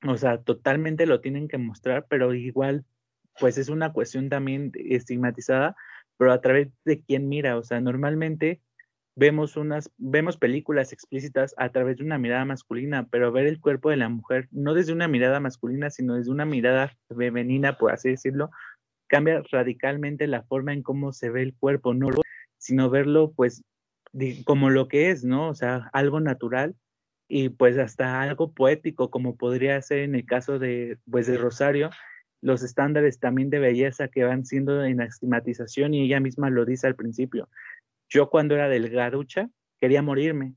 [0.06, 2.84] o sea, totalmente lo tienen que mostrar, pero igual,
[3.38, 5.76] pues es una cuestión también estigmatizada,
[6.16, 8.60] pero a través de quién mira, o sea, normalmente
[9.16, 13.90] vemos unas, vemos películas explícitas a través de una mirada masculina, pero ver el cuerpo
[13.90, 18.10] de la mujer, no desde una mirada masculina, sino desde una mirada femenina, por así
[18.10, 18.50] decirlo,
[19.10, 22.08] cambia radicalmente la forma en cómo se ve el cuerpo, no
[22.58, 23.62] sino verlo pues
[24.44, 25.48] como lo que es, ¿no?
[25.48, 26.76] O sea, algo natural
[27.28, 31.90] y pues hasta algo poético, como podría ser en el caso de, pues, de Rosario,
[32.40, 36.86] los estándares también de belleza que van siendo en estigmatización y ella misma lo dice
[36.86, 37.48] al principio.
[38.08, 39.48] Yo cuando era delgaducha
[39.80, 40.54] quería morirme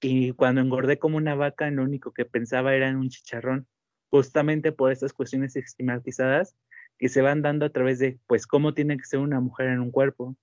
[0.00, 3.66] y cuando engordé como una vaca lo único que pensaba era en un chicharrón,
[4.10, 6.56] justamente por estas cuestiones estigmatizadas
[6.98, 9.80] que se van dando a través de, pues, cómo tiene que ser una mujer en
[9.80, 10.36] un cuerpo.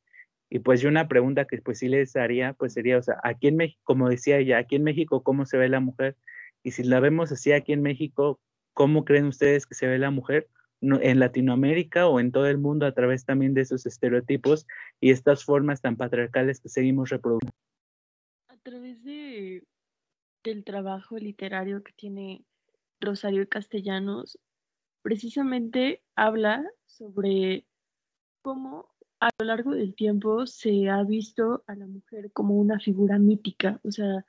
[0.50, 3.48] Y pues yo una pregunta que pues sí les haría, pues sería, o sea, aquí
[3.48, 6.16] en México, como decía ella, aquí en México, ¿cómo se ve la mujer?
[6.64, 8.40] Y si la vemos así aquí en México,
[8.74, 10.48] ¿cómo creen ustedes que se ve la mujer?
[10.82, 14.68] en Latinoamérica o en todo el mundo a través también de esos estereotipos
[15.00, 17.56] y estas formas tan patriarcales que seguimos reproduciendo.
[18.50, 19.64] A través de,
[20.44, 22.46] del trabajo literario que tiene
[23.00, 24.38] Rosario Castellanos,
[25.06, 27.68] precisamente habla sobre
[28.42, 28.90] cómo
[29.20, 33.80] a lo largo del tiempo se ha visto a la mujer como una figura mítica,
[33.84, 34.26] o sea,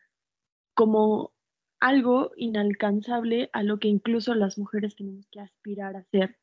[0.75, 1.33] como
[1.81, 6.37] algo inalcanzable a lo que incluso las mujeres tenemos que aspirar a ser,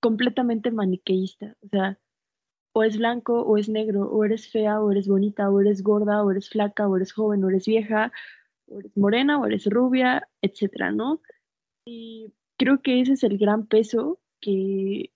[0.00, 1.98] completamente maniqueísta, o sea,
[2.72, 6.24] o es blanco o es negro, o eres fea o eres bonita, o eres gorda
[6.24, 8.10] o eres flaca, o eres joven o eres vieja,
[8.68, 11.20] o eres morena o eres rubia, etcétera, ¿no?
[11.84, 15.12] Y creo que ese es el gran peso que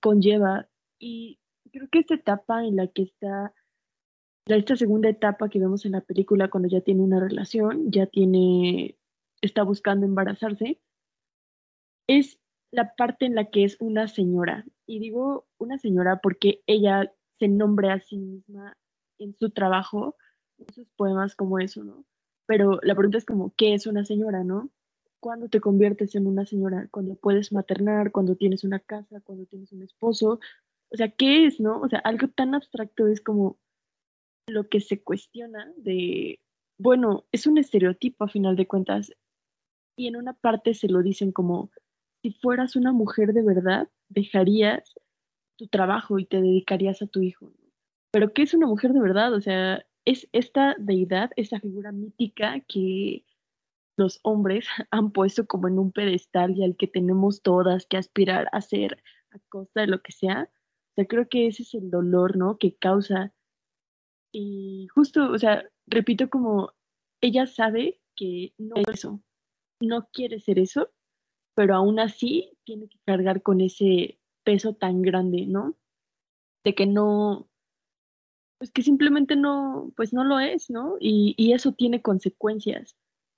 [0.00, 0.68] conlleva.
[0.98, 1.38] Y
[1.72, 3.54] creo que esta etapa en la que está,
[4.46, 8.96] esta segunda etapa que vemos en la película cuando ya tiene una relación, ya tiene,
[9.40, 10.80] está buscando embarazarse,
[12.06, 12.38] es
[12.70, 14.64] la parte en la que es una señora.
[14.86, 18.76] Y digo una señora porque ella se nombra a sí misma
[19.18, 20.16] en su trabajo,
[20.58, 22.04] en sus poemas como eso, ¿no?
[22.46, 24.70] Pero la pregunta es como, ¿qué es una señora, no?
[25.22, 29.70] Cuando te conviertes en una señora, cuando puedes maternar, cuando tienes una casa, cuando tienes
[29.70, 30.40] un esposo.
[30.90, 31.80] O sea, ¿qué es, no?
[31.80, 33.56] O sea, algo tan abstracto es como
[34.48, 36.40] lo que se cuestiona de,
[36.76, 39.12] bueno, es un estereotipo a final de cuentas.
[39.96, 41.70] Y en una parte se lo dicen como,
[42.20, 44.92] si fueras una mujer de verdad, dejarías
[45.56, 47.52] tu trabajo y te dedicarías a tu hijo.
[48.10, 49.32] Pero ¿qué es una mujer de verdad?
[49.34, 53.24] O sea, es esta deidad, esta figura mítica que
[54.02, 58.48] los hombres han puesto como en un pedestal y al que tenemos todas que aspirar
[58.52, 60.50] a ser a costa de lo que sea.
[60.92, 62.58] O sea, creo que ese es el dolor, ¿no?
[62.58, 63.32] Que causa.
[64.32, 66.72] Y justo, o sea, repito como
[67.20, 69.22] ella sabe que no es eso,
[69.80, 70.90] no quiere ser eso,
[71.54, 75.76] pero aún así tiene que cargar con ese peso tan grande, ¿no?
[76.64, 77.48] De que no,
[78.58, 80.96] pues que simplemente no, pues no lo es, ¿no?
[81.00, 82.96] Y, y eso tiene consecuencias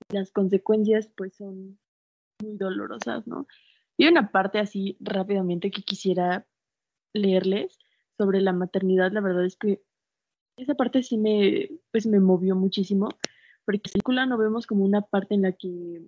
[0.09, 1.79] las consecuencias pues son
[2.41, 3.47] muy dolorosas, ¿no?
[3.97, 6.45] Y una parte así rápidamente que quisiera
[7.13, 7.79] leerles
[8.17, 9.81] sobre la maternidad, la verdad es que
[10.57, 13.09] esa parte sí me, pues me movió muchísimo,
[13.65, 16.01] porque en la película no vemos como una parte en la que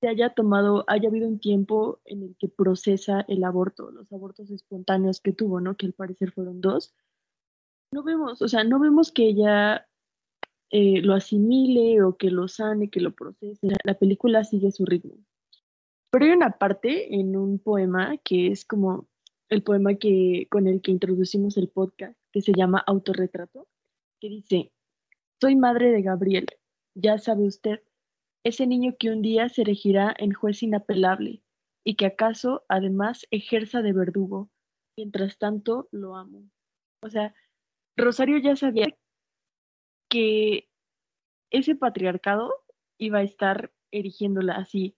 [0.00, 4.50] se haya tomado, haya habido un tiempo en el que procesa el aborto, los abortos
[4.50, 5.76] espontáneos que tuvo, ¿no?
[5.76, 6.94] Que al parecer fueron dos.
[7.92, 9.88] No vemos, o sea, no vemos que ella
[10.76, 13.68] eh, lo asimile o que lo sane, que lo procese.
[13.84, 15.14] La película sigue su ritmo.
[16.10, 19.06] Pero hay una parte en un poema que es como
[19.50, 23.68] el poema que, con el que introducimos el podcast, que se llama Autorretrato,
[24.20, 24.72] que dice,
[25.40, 26.46] soy madre de Gabriel,
[26.96, 27.80] ya sabe usted,
[28.42, 31.40] ese niño que un día se erigirá en juez inapelable
[31.84, 34.50] y que acaso además ejerza de verdugo.
[34.96, 36.50] Mientras tanto, lo amo.
[37.00, 37.32] O sea,
[37.96, 38.88] Rosario ya sabía
[40.14, 40.68] que
[41.50, 42.54] ese patriarcado
[42.98, 44.96] iba a estar erigiéndola así,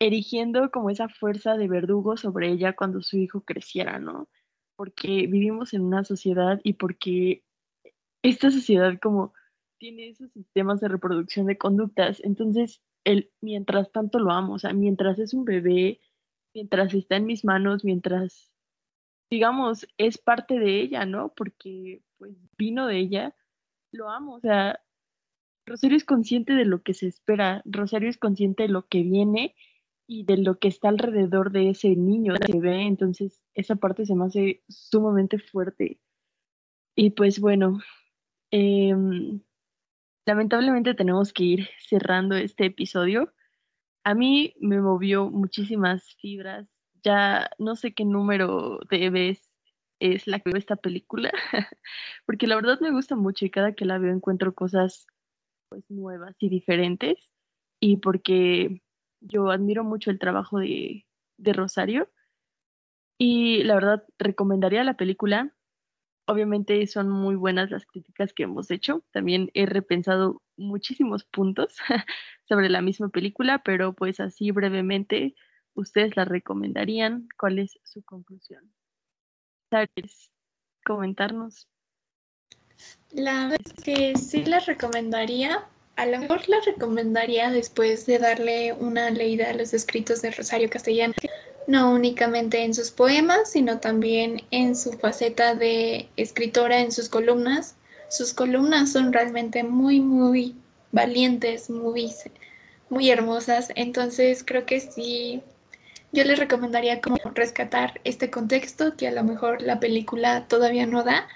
[0.00, 4.28] erigiendo como esa fuerza de verdugo sobre ella cuando su hijo creciera, ¿no?
[4.76, 7.42] Porque vivimos en una sociedad y porque
[8.22, 9.34] esta sociedad como
[9.80, 14.72] tiene esos sistemas de reproducción de conductas, entonces él mientras tanto lo amo, o sea,
[14.72, 16.00] mientras es un bebé,
[16.54, 18.52] mientras está en mis manos, mientras,
[19.30, 21.34] digamos, es parte de ella, ¿no?
[21.34, 23.34] Porque pues vino de ella,
[23.96, 24.80] lo amo, o sea,
[25.66, 29.54] Rosario es consciente de lo que se espera, Rosario es consciente de lo que viene
[30.06, 34.14] y de lo que está alrededor de ese niño, ese bebé, entonces esa parte se
[34.14, 35.98] me hace sumamente fuerte.
[36.94, 37.80] Y pues bueno,
[38.50, 39.40] em,
[40.24, 43.32] lamentablemente tenemos que ir cerrando este episodio.
[44.04, 46.68] A mí me movió muchísimas fibras.
[47.02, 49.55] Ya no sé qué número de vez
[50.00, 51.32] es la que veo esta película,
[52.26, 55.06] porque la verdad me gusta mucho y cada que la veo encuentro cosas
[55.68, 57.32] pues nuevas y diferentes
[57.80, 58.82] y porque
[59.20, 61.06] yo admiro mucho el trabajo de,
[61.38, 62.10] de Rosario
[63.18, 65.56] y la verdad recomendaría la película
[66.28, 69.04] Obviamente son muy buenas las críticas que hemos hecho.
[69.12, 71.76] También he repensado muchísimos puntos
[72.48, 75.36] sobre la misma película, pero pues así brevemente,
[75.74, 77.28] ¿ustedes la recomendarían?
[77.38, 78.75] ¿Cuál es su conclusión?
[79.70, 80.30] ¿Sabes
[80.84, 81.68] comentarnos?
[83.10, 85.64] La verdad es que sí la recomendaría.
[85.96, 90.68] A lo mejor la recomendaría después de darle una leída a los escritos de Rosario
[90.68, 91.14] Castellano
[91.66, 97.76] no únicamente en sus poemas, sino también en su faceta de escritora en sus columnas.
[98.08, 100.54] Sus columnas son realmente muy, muy
[100.92, 102.12] valientes, muy,
[102.88, 103.72] muy hermosas.
[103.74, 105.42] Entonces creo que sí,
[106.12, 111.02] yo les recomendaría como rescatar este contexto que a lo mejor la película todavía no
[111.04, 111.28] da,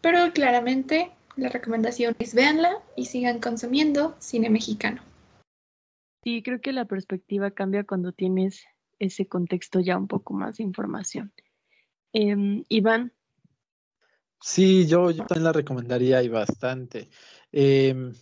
[0.00, 5.02] pero claramente la recomendación es véanla y sigan consumiendo cine mexicano.
[6.22, 8.66] Sí, creo que la perspectiva cambia cuando tienes
[8.98, 11.32] ese contexto ya un poco más de información.
[12.12, 13.12] Em, Iván.
[14.40, 17.08] Sí, yo, yo también la recomendaría y bastante.
[17.52, 18.12] Em,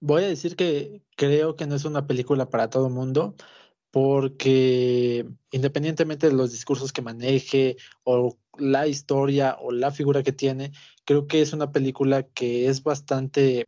[0.00, 3.34] voy a decir que creo que no es una película para todo el mundo,
[3.90, 10.72] porque independientemente de los discursos que maneje o la historia o la figura que tiene,
[11.04, 13.66] creo que es una película que es bastante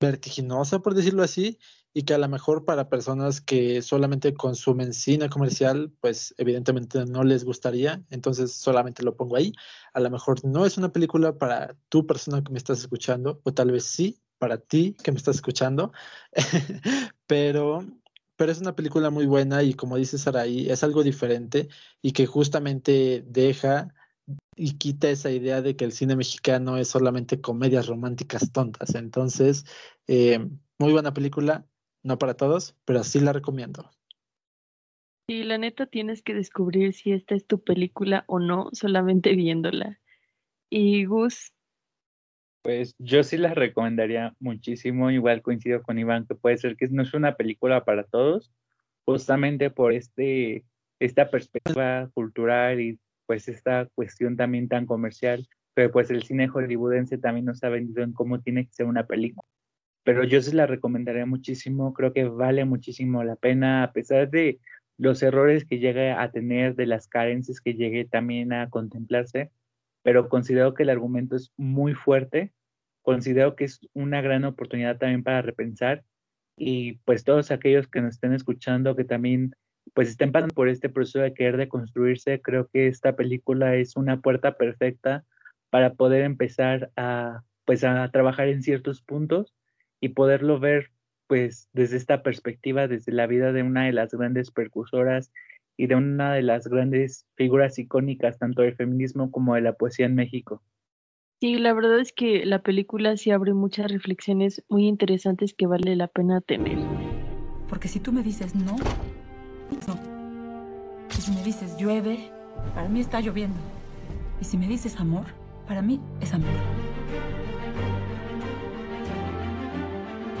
[0.00, 1.58] vertiginosa, por decirlo así,
[1.94, 7.22] y que a lo mejor para personas que solamente consumen cine comercial, pues evidentemente no
[7.22, 9.52] les gustaría, entonces solamente lo pongo ahí.
[9.92, 13.52] A lo mejor no es una película para tu persona que me estás escuchando, o
[13.52, 15.92] tal vez sí, para ti que me estás escuchando,
[17.26, 17.84] pero,
[18.42, 21.68] pero es una película muy buena y como dice Saraí, es algo diferente
[22.02, 23.94] y que justamente deja
[24.56, 28.96] y quita esa idea de que el cine mexicano es solamente comedias románticas tontas.
[28.96, 29.64] Entonces,
[30.08, 30.40] eh,
[30.80, 31.68] muy buena película,
[32.02, 33.92] no para todos, pero sí la recomiendo.
[35.28, 40.00] Sí, la neta tienes que descubrir si esta es tu película o no, solamente viéndola.
[40.68, 41.52] Y Gus.
[42.62, 47.02] Pues yo sí la recomendaría muchísimo, igual coincido con Iván, que puede ser que no
[47.02, 48.52] es una película para todos,
[49.04, 50.64] justamente por este,
[51.00, 57.18] esta perspectiva cultural y pues esta cuestión también tan comercial, pero pues el cine hollywoodense
[57.18, 59.46] también nos ha vendido en cómo tiene que ser una película.
[60.04, 64.60] Pero yo sí la recomendaría muchísimo, creo que vale muchísimo la pena, a pesar de
[64.98, 69.50] los errores que llegue a tener, de las carencias que llegue también a contemplarse,
[70.02, 72.52] pero considero que el argumento es muy fuerte,
[73.02, 76.04] considero que es una gran oportunidad también para repensar
[76.56, 79.54] y pues todos aquellos que nos estén escuchando que también
[79.94, 84.20] pues estén pasando por este proceso de querer deconstruirse, creo que esta película es una
[84.20, 85.24] puerta perfecta
[85.70, 89.54] para poder empezar a pues a trabajar en ciertos puntos
[90.00, 90.90] y poderlo ver
[91.26, 95.32] pues desde esta perspectiva, desde la vida de una de las grandes percusoras
[95.76, 100.06] y de una de las grandes figuras icónicas tanto del feminismo como de la poesía
[100.06, 100.62] en México.
[101.40, 105.96] Sí, la verdad es que la película sí abre muchas reflexiones muy interesantes que vale
[105.96, 106.78] la pena tener.
[107.68, 108.76] Porque si tú me dices no,
[109.88, 109.98] no.
[111.10, 112.30] Y si me dices llueve,
[112.74, 113.58] para mí está lloviendo.
[114.40, 115.26] Y si me dices amor,
[115.66, 116.50] para mí es amor.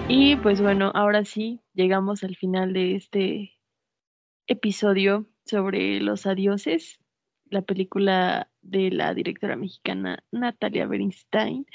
[0.08, 3.52] Y pues bueno, ahora sí, llegamos al final de este
[4.46, 6.98] episodio sobre los adioses,
[7.50, 11.66] la película de la directora mexicana Natalia Bernstein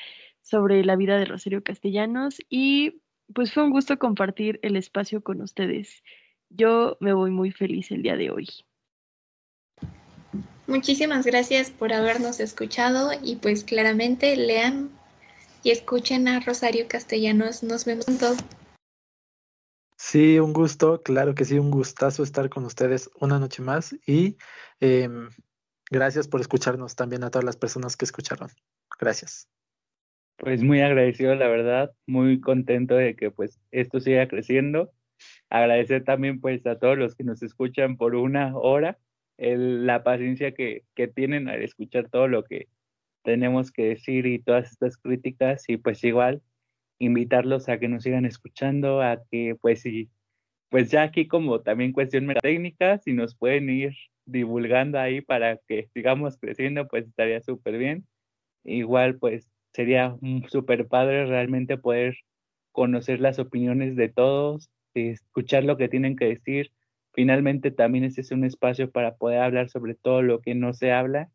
[0.41, 3.01] sobre la vida de Rosario Castellanos y
[3.33, 6.03] pues fue un gusto compartir el espacio con ustedes.
[6.49, 8.47] Yo me voy muy feliz el día de hoy.
[10.65, 14.89] Muchísimas gracias por habernos escuchado y pues claramente lean
[15.63, 17.63] y escuchen a Rosario Castellanos.
[17.63, 18.05] Nos vemos.
[19.99, 24.37] Sí, un gusto, claro que sí, un gustazo estar con ustedes una noche más y
[24.79, 25.29] em,
[25.89, 28.49] gracias por escucharnos también a todas las personas que escucharon.
[28.99, 29.49] Gracias.
[30.37, 34.91] Pues muy agradecido, la verdad, muy contento de que pues esto siga creciendo.
[35.49, 38.99] Agradecer también pues a todos los que nos escuchan por una hora,
[39.39, 42.67] la paciencia que, que tienen al escuchar todo lo que
[43.23, 46.43] tenemos que decir y todas estas críticas y pues igual
[46.99, 50.09] invitarlos a que nos sigan escuchando, a que pues sí,
[50.69, 53.95] pues ya aquí como también cuestión técnica, si nos pueden ir
[54.25, 58.05] divulgando ahí para que sigamos creciendo, pues estaría súper bien.
[58.63, 60.17] Igual pues sería
[60.49, 62.17] súper padre realmente poder
[62.71, 66.71] conocer las opiniones de todos, escuchar lo que tienen que decir.
[67.13, 70.91] Finalmente también ese es un espacio para poder hablar sobre todo lo que no se
[70.91, 71.29] habla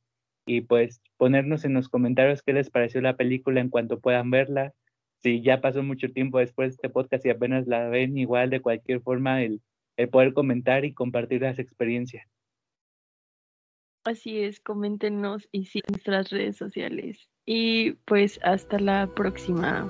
[0.46, 4.74] y pues ponernos en los comentarios qué les pareció la película en cuanto puedan verla,
[5.22, 8.60] si ya pasó mucho tiempo después de este podcast y apenas la ven, igual de
[8.60, 9.60] cualquier forma el,
[9.96, 12.26] el poder comentar y compartir las experiencias.
[14.04, 17.28] Así es, coméntenos y sigan nuestras redes sociales.
[17.46, 19.88] Y pues hasta la próxima.